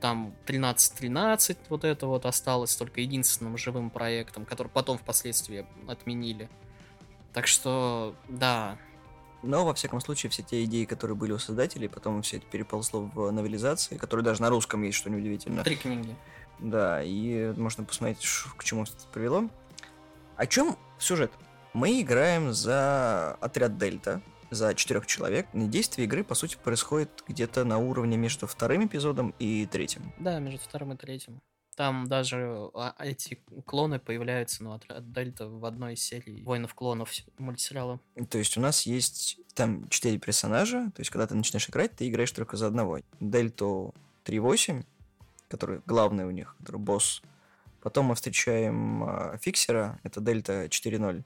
[0.00, 6.48] там 13.13 вот это вот осталось только единственным живым проектом, который потом впоследствии отменили.
[7.32, 8.78] Так что, да,
[9.42, 13.02] Но, во всяком случае, все те идеи, которые были у создателей, потом все это переползло
[13.14, 15.62] в новелизации, которые даже на русском есть, что неудивительно.
[15.62, 16.16] три книги.
[16.58, 18.26] Да, и можно посмотреть,
[18.56, 19.48] к чему это привело.
[20.36, 21.30] О чем сюжет?
[21.72, 25.46] Мы играем за отряд Дельта, за четырех человек.
[25.52, 30.12] Действие игры, по сути, происходит где-то на уровне между вторым эпизодом и третьим.
[30.18, 31.40] Да, между вторым и третьим.
[31.78, 36.74] Там даже а, эти клоны появляются, ну, от, от Дельта в одной из серий Воинов
[36.74, 38.00] клонов мультсериала.
[38.30, 42.08] То есть у нас есть там четыре персонажа, то есть когда ты начинаешь играть, ты
[42.08, 42.98] играешь только за одного.
[43.20, 44.84] Дельту 3.8,
[45.46, 47.22] который главный у них, который босс.
[47.80, 51.22] Потом мы встречаем э, Фиксера, это Дельта 4.0.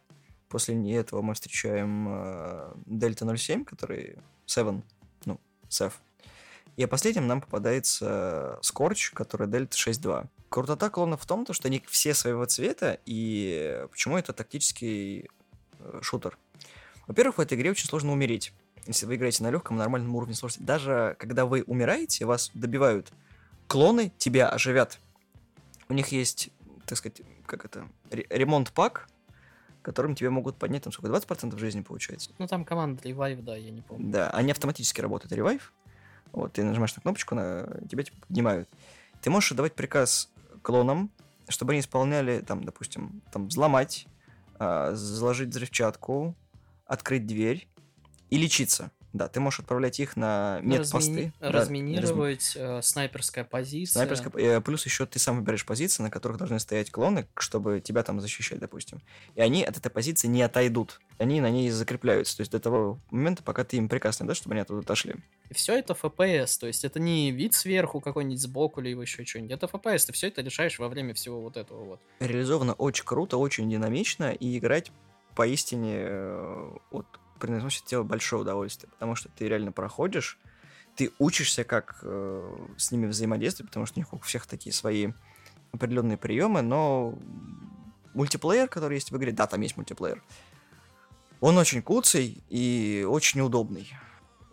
[0.51, 4.83] После этого мы встречаем э, Дельта 0.7, который 7,
[5.25, 5.41] ну,
[5.71, 6.03] Сев.
[6.77, 10.29] И последним нам попадается Скорч, который Дельта 6.2.
[10.53, 15.31] Крутота клонов в том, то, что они все своего цвета, и почему это тактический
[15.79, 16.37] э, шутер.
[17.07, 18.53] Во-первых, в этой игре очень сложно умереть.
[18.87, 20.63] Если вы играете на легком, нормальном уровне сложности.
[20.63, 23.11] Даже когда вы умираете, вас добивают
[23.67, 24.99] клоны, тебя оживят.
[25.89, 26.51] У них есть,
[26.85, 29.09] так сказать, как это, ре- ремонт-пак,
[29.81, 32.31] которым тебе могут поднять, там сколько, 20% жизни получается?
[32.39, 34.13] Ну, там команда Revive, да, я не помню.
[34.13, 35.73] Да, они автоматически работают, ревайв.
[36.33, 37.81] Вот, ты нажимаешь на кнопочку, на...
[37.91, 38.69] тебя типа, поднимают.
[39.23, 40.29] Ты можешь отдавать приказ
[40.63, 41.11] клонам,
[41.49, 44.07] чтобы они исполняли, там, допустим, там, взломать,
[44.59, 46.37] а, заложить взрывчатку,
[46.87, 47.69] открыть дверь
[48.31, 48.91] и лечиться.
[49.13, 50.97] Да, ты можешь отправлять их на медпосты.
[50.99, 53.93] Размини- Да, разми- Разминировать, э, снайперская позиция.
[54.07, 58.03] Снайперская, э, плюс еще ты сам выбираешь позиции, на которых должны стоять клоны, чтобы тебя
[58.03, 59.03] там защищать, допустим.
[59.35, 61.01] И они от этой позиции не отойдут.
[61.19, 62.39] Они на ней закрепляются.
[62.39, 65.15] То есть до того момента, пока ты им приказ не дашь, чтобы они оттуда отошли.
[65.51, 69.53] И все это FPS, то есть это не вид сверху какой-нибудь сбоку или еще что-нибудь.
[69.53, 72.01] Это FPS, ты все это решаешь во время всего вот этого вот.
[72.21, 74.91] Реализовано очень круто, очень динамично, и играть
[75.35, 77.07] поистине э, вот,
[77.43, 80.39] приносит тебе большое удовольствие, потому что ты реально проходишь,
[80.95, 85.09] ты учишься, как э, с ними взаимодействовать, потому что у них у всех такие свои
[85.73, 87.19] определенные приемы, но
[88.15, 90.23] мультиплеер, который есть в игре, да, там есть мультиплеер,
[91.41, 93.91] он очень куцый и очень неудобный.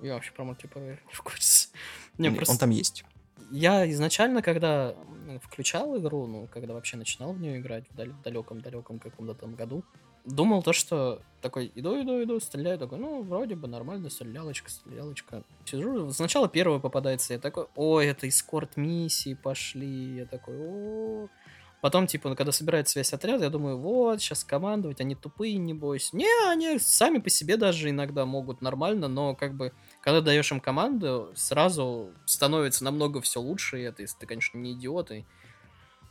[0.01, 1.69] Я вообще про мультиплеер не в курсе.
[2.17, 3.05] Не, Он- просто Он там есть.
[3.51, 4.95] Я изначально, когда
[5.43, 9.83] включал игру, ну, когда вообще начинал в нее играть в далеком-далеком каком-то там году,
[10.25, 15.43] думал то, что такой, иду, иду, иду, стреляю, такой, ну, вроде бы нормально, стрелялочка, стрелялочка.
[15.65, 21.29] Сижу, сначала первый попадается, я такой, ой, это эскорт миссии пошли, я такой, о
[21.81, 26.15] Потом, типа, когда собирается весь отряд, я думаю, вот, сейчас командовать, они тупые, не бойся.
[26.15, 30.59] Не, они сами по себе даже иногда могут нормально, но как бы, когда даешь им
[30.59, 35.25] команду, сразу становится намного все лучше, и это, если ты, конечно, не идиот, и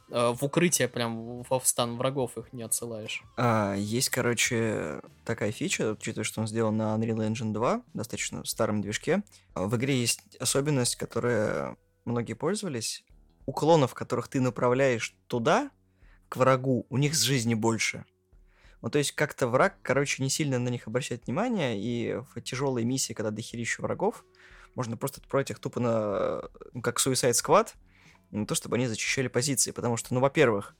[0.08, 3.22] в укрытие прям в стан врагов их не отсылаешь.
[3.36, 8.80] А, есть, короче, такая фича, учитывая, что он сделан на Unreal Engine 2, достаточно старом
[8.80, 9.22] движке.
[9.54, 13.04] В игре есть особенность, которая многие пользовались
[13.46, 15.70] у клонов, которых ты направляешь туда,
[16.28, 18.04] к врагу, у них с жизни больше.
[18.82, 22.84] Ну, то есть как-то враг, короче, не сильно на них обращает внимание, и в тяжелой
[22.84, 24.24] миссии, когда дохерищу врагов,
[24.74, 26.42] можно просто отправить их тупо на,
[26.72, 27.68] ну, как Suicide Squad,
[28.30, 30.74] на то, чтобы они зачищали позиции, потому что, ну, во-первых,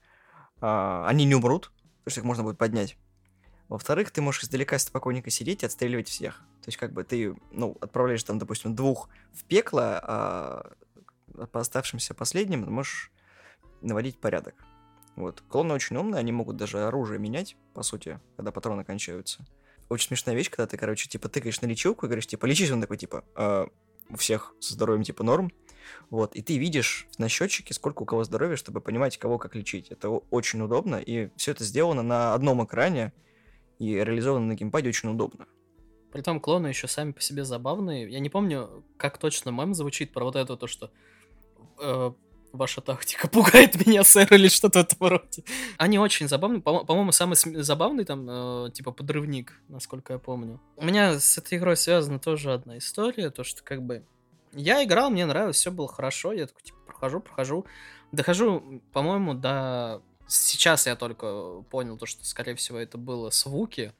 [0.61, 1.71] а, они не умрут,
[2.03, 2.97] то есть их можно будет поднять.
[3.67, 6.39] Во-вторых, ты можешь издалека спокойненько сидеть и отстреливать всех.
[6.61, 10.71] То есть, как бы ты, ну, отправляешь там, допустим, двух в пекло, а
[11.51, 13.11] по оставшимся последним можешь
[13.81, 14.55] наводить порядок.
[15.15, 15.41] Вот.
[15.41, 19.45] Клоны очень умные, они могут даже оружие менять, по сути, когда патроны кончаются.
[19.89, 22.81] Очень смешная вещь, когда ты, короче, типа, тыкаешь на лечилку и говоришь, типа, лечись, он
[22.81, 23.67] такой, типа, э,
[24.09, 25.51] у всех со здоровьем, типа, норм.
[26.09, 29.89] Вот, и ты видишь на счетчике, сколько у кого здоровья, чтобы понимать, кого как лечить.
[29.89, 33.13] Это очень удобно, и все это сделано на одном экране,
[33.79, 35.47] и реализовано на геймпаде очень удобно.
[36.11, 38.09] Притом клоны еще сами по себе забавные.
[38.09, 40.91] Я не помню, как точно мем звучит про вот это, то, что
[41.79, 42.11] э,
[42.51, 45.43] ваша тактика пугает меня, сэр, или что-то в этом роде.
[45.77, 46.61] Они очень забавные.
[46.61, 50.61] По- моему самый забавный там, э, типа, подрывник, насколько я помню.
[50.75, 54.05] У меня с этой игрой связана тоже одна история, то, что как бы
[54.53, 57.65] я играл, мне нравилось, все было хорошо, я такой, типа, прохожу, прохожу.
[58.11, 60.01] Дохожу, по-моему, до...
[60.27, 63.93] Сейчас я только понял то, что, скорее всего, это было с Вуки.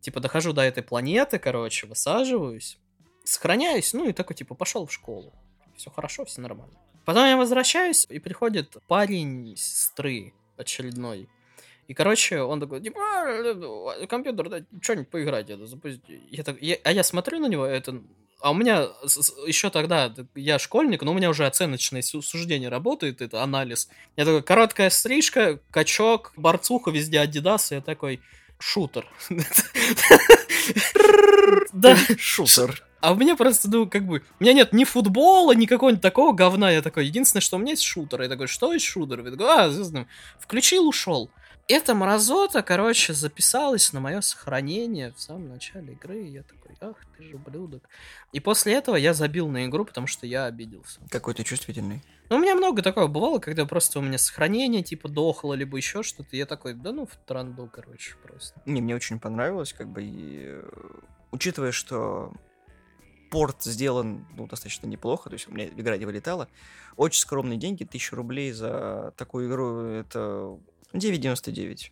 [0.00, 2.78] Типа, дохожу до этой планеты, короче, высаживаюсь,
[3.24, 5.32] сохраняюсь, ну и такой, типа, пошел в школу.
[5.76, 6.74] Все хорошо, все нормально.
[7.08, 11.26] Потом я возвращаюсь, и приходит парень сестры очередной.
[11.86, 16.20] И, короче, он такой, типа, «А, компьютер, да, что-нибудь поиграть, это запусти.
[16.28, 18.02] Я так, я, а я смотрю на него, это...
[18.42, 18.88] А у меня
[19.46, 23.88] еще тогда, я школьник, но у меня уже оценочное суждение работает, это анализ.
[24.16, 28.20] Я такой, короткая стрижка, качок, борцуха, везде Адидас, я такой,
[28.58, 29.10] шутер.
[31.72, 31.96] Да.
[32.18, 32.82] Шутер.
[33.00, 36.32] А у меня просто, ну, как бы, у меня нет ни футбола, ни какого-нибудь такого
[36.32, 36.70] говна.
[36.70, 38.22] Я такой, единственное, что у меня есть шутер.
[38.22, 39.24] Я такой, что есть шутер?
[39.24, 40.08] Я такой, а, звездным.
[40.38, 41.30] Включил, ушел.
[41.68, 46.24] Эта мразота, короче, записалась на мое сохранение в самом начале игры.
[46.24, 47.88] И я такой, ах ты же ублюдок.
[48.32, 50.98] И после этого я забил на игру, потому что я обиделся.
[51.10, 52.02] Какой ты чувствительный.
[52.30, 56.02] Ну, у меня много такого бывало, когда просто у меня сохранение, типа, дохло, либо еще
[56.02, 56.36] что-то.
[56.36, 58.60] Я такой, да ну, в транду, короче, просто.
[58.66, 60.46] Не, мне очень понравилось, как бы, и...
[60.46, 60.70] Э,
[61.30, 62.32] учитывая, что
[63.30, 66.48] порт сделан ну, достаточно неплохо, то есть у меня игра не вылетала.
[66.96, 70.58] Очень скромные деньги, 1000 рублей за такую игру, это
[70.92, 71.90] 9,99.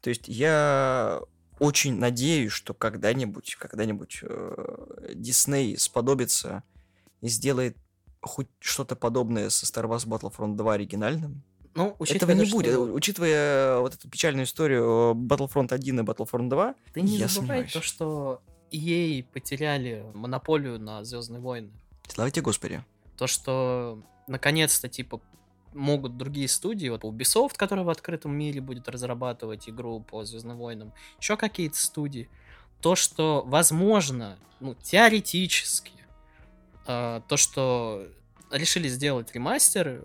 [0.00, 1.20] То есть я
[1.58, 4.22] очень надеюсь, что когда-нибудь, когда-нибудь
[5.14, 6.62] Дисней э, сподобится
[7.22, 7.76] и сделает
[8.20, 11.42] хоть что-то подобное со Star Wars Battlefront 2 оригинальным.
[11.74, 12.56] Ну, Этого не что...
[12.56, 12.76] будет.
[12.76, 17.72] Учитывая вот эту печальную историю Battlefront 1 и Battlefront 2, Ты не я забывай сомневаюсь.
[17.72, 21.70] то, что EA потеряли монополию на Звездные войны.
[22.08, 22.84] Слава тебе, Господи.
[23.16, 25.20] То, что наконец-то, типа,
[25.72, 30.92] могут другие студии, вот Ubisoft, который в открытом мире будет разрабатывать игру по Звездным войнам,
[31.20, 32.28] еще какие-то студии,
[32.80, 35.92] то, что, возможно, ну, теоретически,
[36.86, 38.08] э, то, что
[38.50, 40.04] решили сделать ремастер,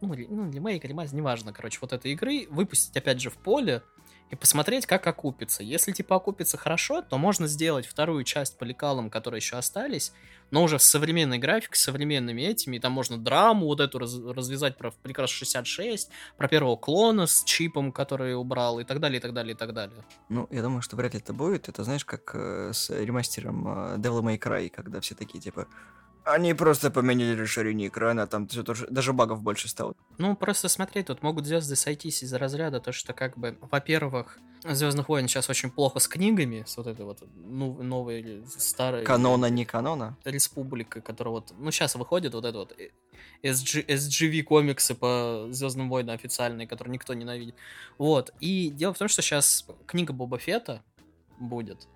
[0.00, 3.82] ну, ну ремейк, ремастер, неважно, короче, вот этой игры, выпустить опять же в поле,
[4.32, 5.62] и посмотреть, как окупится.
[5.62, 10.12] Если типа окупится хорошо, то можно сделать вторую часть по лекалам, которые еще остались,
[10.50, 14.18] но уже с современной графикой, с современными этими, и там можно драму вот эту раз,
[14.18, 19.20] развязать про Прекрас 66, про первого клона с чипом, который убрал, и так далее, и
[19.20, 20.02] так далее, и так далее.
[20.30, 21.68] Ну, я думаю, что вряд ли это будет.
[21.68, 25.68] Это знаешь, как э, с ремастером э, Devil May Cry, когда все такие, типа,
[26.24, 29.94] они просто поменяли расширение экрана, там все тоже, даже багов больше стало.
[30.18, 35.08] Ну, просто смотри, тут могут звезды сойтись из разряда, то, что как бы, во-первых, Звездных
[35.08, 39.04] войн сейчас очень плохо с книгами, с вот этой вот ну, новой или старой...
[39.04, 40.16] Канона, не канона?
[40.24, 42.76] Республика, которая вот, ну, сейчас выходит вот это вот
[43.42, 47.56] SG, SGV комиксы по Звездным войнам официальные, которые никто ненавидит.
[47.98, 50.84] Вот, и дело в том, что сейчас книга Боба Фета
[51.40, 51.88] будет,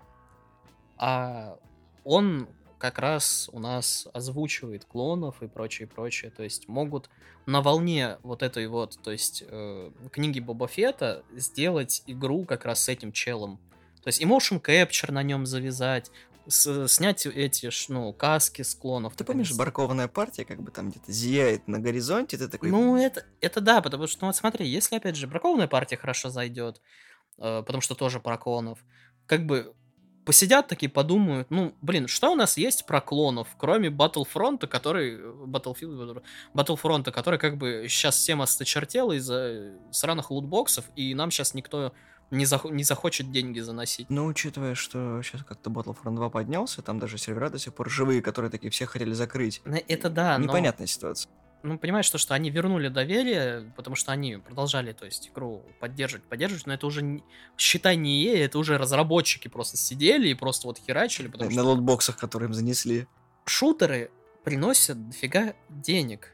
[0.97, 1.57] а
[2.03, 6.31] он как раз у нас озвучивает клонов и прочее, прочее.
[6.31, 7.09] То есть могут
[7.45, 12.83] на волне вот этой вот, то есть э, книги Боба Фетта сделать игру как раз
[12.83, 13.59] с этим челом.
[14.03, 16.11] То есть emotion capture на нем завязать,
[16.47, 19.15] с, снять эти, ну, каски с клонов.
[19.15, 22.69] Ты помнишь, баркованная партия как бы там где-то зияет на горизонте, ты такой...
[22.71, 26.29] Ну, это, это да, потому что, ну, вот смотри, если, опять же, бракованная партия хорошо
[26.29, 26.81] зайдет,
[27.37, 28.79] э, потому что тоже про клонов,
[29.25, 29.73] как бы
[30.27, 36.21] посидят такие, подумают, ну, блин, что у нас есть про клонов, кроме Battlefront, который, Battlefield,
[36.53, 41.93] Battlefront, который как бы сейчас всем осточертел из-за сраных лутбоксов, и нам сейчас никто
[42.29, 44.09] не, зах- не захочет деньги заносить.
[44.09, 48.21] Ну, учитывая, что сейчас как-то Battlefront 2 поднялся, там даже сервера до сих пор живые,
[48.21, 49.61] которые такие все хотели закрыть.
[49.87, 50.87] Это да, Непонятная но...
[50.87, 51.31] ситуация
[51.63, 56.25] ну, понимаешь, то, что они вернули доверие, потому что они продолжали, то есть, игру поддерживать,
[56.25, 57.21] поддерживать, но это уже,
[57.57, 61.63] считай, не EA, это уже разработчики просто сидели и просто вот херачили, потому На что...
[61.63, 63.07] лотбоксах, которые им занесли.
[63.45, 64.11] Шутеры
[64.43, 66.33] приносят дофига денег.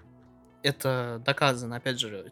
[0.61, 2.31] Это доказано, опять же,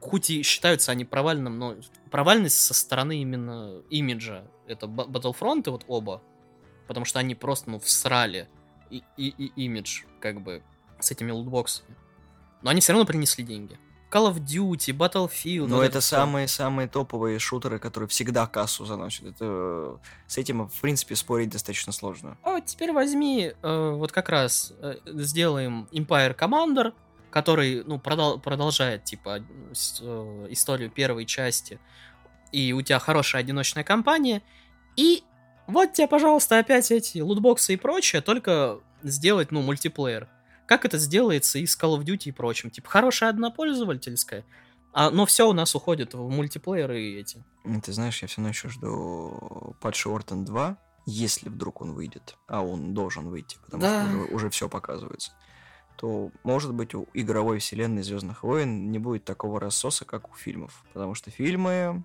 [0.00, 1.76] хоть и считаются они провальным, но
[2.10, 4.44] провальность со стороны именно имиджа.
[4.66, 6.22] Это Battlefront и вот оба.
[6.86, 8.48] Потому что они просто, ну, всрали
[8.90, 10.62] и, и, и имидж, как бы,
[10.98, 11.94] с этими лутбоксами.
[12.62, 13.78] Но они все равно принесли деньги.
[14.10, 15.66] Call of Duty, Battlefield.
[15.66, 19.26] Но вот это самые-самые топовые шутеры, которые всегда кассу заносят.
[19.26, 22.38] Это с этим, в принципе, спорить достаточно сложно.
[22.42, 26.94] А теперь возьми, э, вот как раз э, сделаем Empire Commander,
[27.30, 31.78] который, ну, продол- продолжает, типа, э, историю первой части,
[32.50, 34.42] и у тебя хорошая одиночная кампания,
[34.96, 35.22] и
[35.66, 40.28] вот тебе, пожалуйста, опять эти лутбоксы и прочее, только сделать, ну, мультиплеер.
[40.68, 42.70] Как это сделается и с Call of Duty и прочим?
[42.70, 44.44] Типа, хорошая однопользовательская,
[44.92, 47.42] а, но все у нас уходит в мультиплееры и эти.
[47.82, 52.62] Ты знаешь, я все равно еще жду Патч Уортон 2, если вдруг он выйдет, а
[52.62, 54.04] он должен выйти, потому да.
[54.04, 55.32] что уже, уже все показывается,
[55.96, 60.84] то, может быть, у игровой вселенной Звездных войн не будет такого рассоса, как у фильмов.
[60.92, 62.04] Потому что фильмы...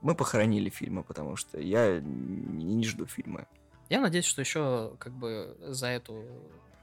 [0.00, 3.46] Мы похоронили фильмы, потому что я не жду фильмы.
[3.90, 6.24] Я надеюсь, что еще как бы за эту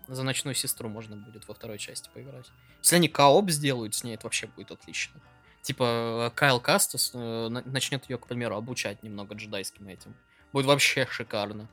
[0.08, 2.52] за ночную сестру можно будет во второй части поиграть.
[2.82, 5.20] Если они кооп сделают с ней, это вообще будет отлично.
[5.62, 10.14] Типа Кайл Кастас э, начнет ее, к примеру, обучать немного джедайским этим.
[10.52, 11.70] Будет вообще шикарно.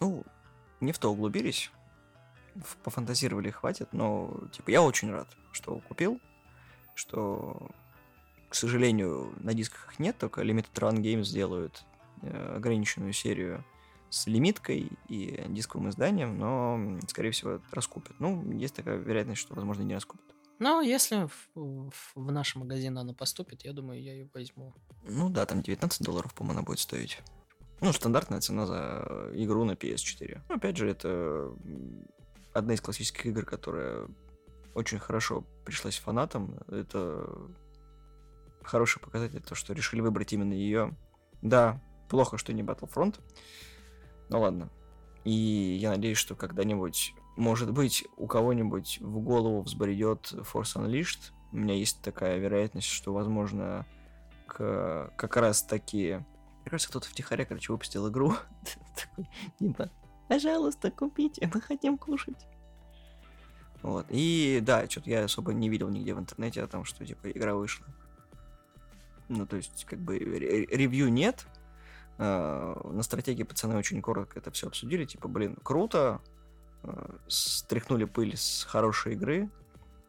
[0.00, 0.24] Ну,
[0.80, 1.70] не в то углубились.
[2.84, 6.20] Пофантазировали, хватит, но, типа, я очень рад, что купил,
[6.94, 7.70] что,
[8.50, 11.84] к сожалению, на дисках их нет, только Limited Run Games делают
[12.20, 13.64] э, ограниченную серию
[14.12, 18.14] с лимиткой и дисковым изданием, но, скорее всего, раскупят.
[18.18, 20.26] Ну, есть такая вероятность, что, возможно, не раскупят.
[20.58, 24.74] Ну, если в, в, в наш магазин она поступит, я думаю, я ее возьму.
[25.08, 27.20] Ну да, там 19 долларов, по-моему, она будет стоить.
[27.80, 30.42] Ну, стандартная цена за игру на PS4.
[30.46, 31.50] Ну, опять же, это
[32.52, 34.08] одна из классических игр, которая
[34.74, 36.58] очень хорошо пришлась фанатам.
[36.68, 37.26] Это
[38.62, 40.94] хороший показатель, то, что решили выбрать именно ее.
[41.40, 43.18] Да, плохо, что не Battlefront.
[44.32, 44.70] Ну ладно.
[45.24, 51.32] И я надеюсь, что когда-нибудь, может быть, у кого-нибудь в голову взбредет Force Unleashed.
[51.52, 53.86] У меня есть такая вероятность, что, возможно,
[54.46, 56.24] к, как раз таки...
[56.62, 58.34] Мне кажется, кто-то втихаря, короче, выпустил игру.
[58.96, 59.28] Такой,
[59.58, 59.90] типа,
[60.28, 62.46] пожалуйста, купите, мы хотим кушать.
[63.82, 64.06] Вот.
[64.08, 67.54] И да, что-то я особо не видел нигде в интернете о том, что типа игра
[67.54, 67.86] вышла.
[69.28, 71.46] Ну, то есть, как бы ревью нет,
[72.18, 75.04] на стратегии пацаны очень коротко это все обсудили.
[75.04, 76.20] Типа, блин, круто.
[76.82, 79.48] Э, стряхнули пыль с хорошей игры.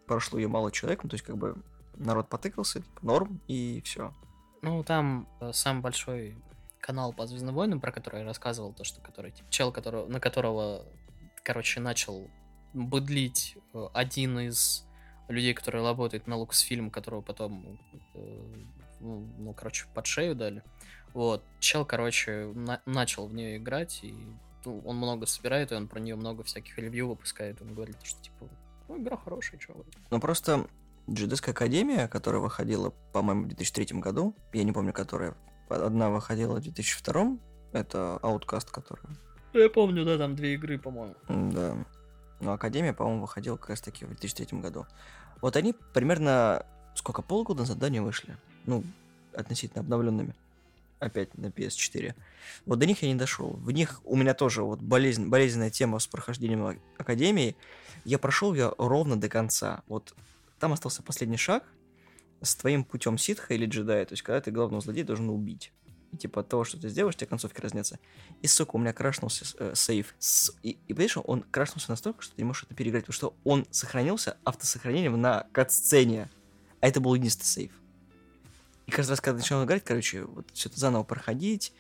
[0.08, 1.04] Прошло ее мало человек.
[1.04, 1.56] Ну, то есть, как бы
[1.95, 4.14] народ потыкался, типа, норм, и все.
[4.62, 6.36] Ну, там э, самый большой
[6.80, 10.20] канал по Звездным войнам, про который я рассказывал, то, что который, типа, чел, которого, на
[10.20, 10.86] которого,
[11.43, 12.30] короче, начал
[12.74, 13.58] быдлить
[13.93, 14.86] один из
[15.30, 17.80] людей, который работает на Лукасфильм, которого потом,
[18.99, 20.64] ну, короче, под шею дали.
[21.14, 24.16] Вот, чел, короче, на- начал в нее играть, и
[24.66, 27.61] ну, он много собирает, и он про нее много всяких ревью выпускает.
[27.61, 28.49] Он говорит, что типа,
[28.88, 29.86] ну, игра хорошая, чего.
[30.09, 30.68] Ну, просто
[31.09, 35.36] Джедайская Академия, которая выходила, по-моему, в 2003 году, я не помню, которая,
[35.70, 37.38] одна выходила в 2002,
[37.74, 39.16] это Outcast, которая.
[39.53, 41.16] Я помню, да, там две игры, по-моему.
[41.28, 41.86] Да.
[42.39, 44.88] Но Академия, по-моему, выходила как раз-таки в 2003 году.
[45.41, 48.36] Вот они примерно, сколько, полгода назад, да, не вышли?
[48.66, 48.84] Ну,
[49.36, 50.36] относительно обновленными
[51.06, 52.16] опять на PS4.
[52.66, 53.51] Вот до них я не дошел.
[53.51, 57.56] В них у меня тоже вот болезнь, болезненная тема с прохождением Академии.
[58.06, 59.84] Я прошел ее ровно до конца.
[59.88, 60.14] Вот
[60.60, 61.64] там остался последний шаг
[62.41, 65.72] с твоим путем ситха или джедая, то есть когда ты главного злодея должен убить.
[66.12, 67.99] и типа от того, что ты сделаешь, тебе концовки разнятся.
[68.41, 70.14] И, сука, у меня крашнулся э, сейф.
[70.20, 73.36] С, и, и понимаешь, он крашнулся настолько, что ты не можешь это переиграть, потому что
[73.43, 76.30] он сохранился автосохранением на кат-сцене.
[76.82, 77.72] А это был единственный сейф.
[78.86, 81.74] И каждый раз, когда начал играть, короче, вот все это заново проходить,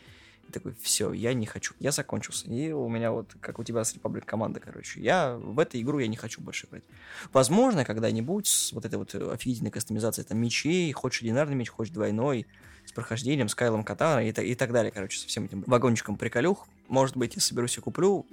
[0.47, 1.73] и такой, все, я не хочу.
[1.79, 2.47] Я закончился.
[2.47, 5.01] И у меня вот, как у тебя с Republic команда, короче.
[5.01, 6.83] Я в эту игру я не хочу больше играть.
[7.31, 12.45] Возможно, когда-нибудь с вот этой вот офигительной кастомизацией там мечей, хочешь одинарный меч, хочешь двойной,
[12.85, 16.67] с прохождением, с Кайлом Катана и, и так далее, короче, со всем этим вагончиком приколюх.
[16.89, 18.25] Может быть, я соберусь и куплю.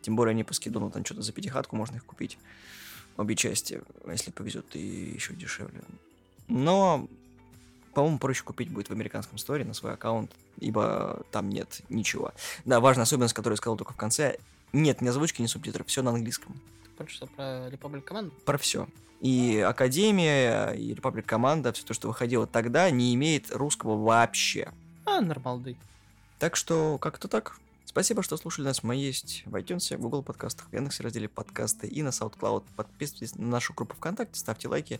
[0.00, 2.38] Тем более они по скиду, ну там что-то за пятихатку можно их купить.
[3.16, 5.82] Обе части, если повезет, и еще дешевле.
[6.48, 7.08] Но
[7.94, 12.32] по-моему, проще купить будет в американском сторе на свой аккаунт, ибо там нет ничего.
[12.64, 14.36] Да, важная особенность, которую я сказал только в конце,
[14.72, 16.60] нет ни озвучки, ни субтитров, все на английском.
[17.06, 18.30] Что, про Republic Command?
[18.44, 18.86] Про все.
[19.20, 24.72] И Академия, и Republic Команда, все то, что выходило тогда, не имеет русского вообще.
[25.04, 25.76] А, нормалды.
[26.38, 27.56] Так что, как-то так.
[27.84, 28.82] Спасибо, что слушали нас.
[28.82, 32.64] Мы есть в iTunes, в Google подкастах, в Яндексе разделе подкасты и на SoundCloud.
[32.74, 34.98] Подписывайтесь на нашу группу ВКонтакте, ставьте лайки.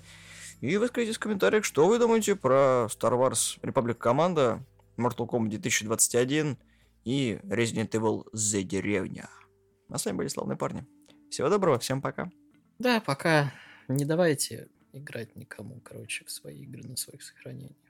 [0.62, 4.64] И выскажитесь в комментариях, что вы думаете про Star Wars Republic Команда,
[4.96, 6.56] Mortal Kombat 2021
[7.02, 9.28] и Resident Evil The Деревня.
[9.88, 10.86] А с вами были славные парни.
[11.30, 12.30] Всего доброго, всем пока.
[12.78, 13.52] Да, пока.
[13.88, 17.81] Не давайте играть никому, короче, в свои игры на своих сохранениях.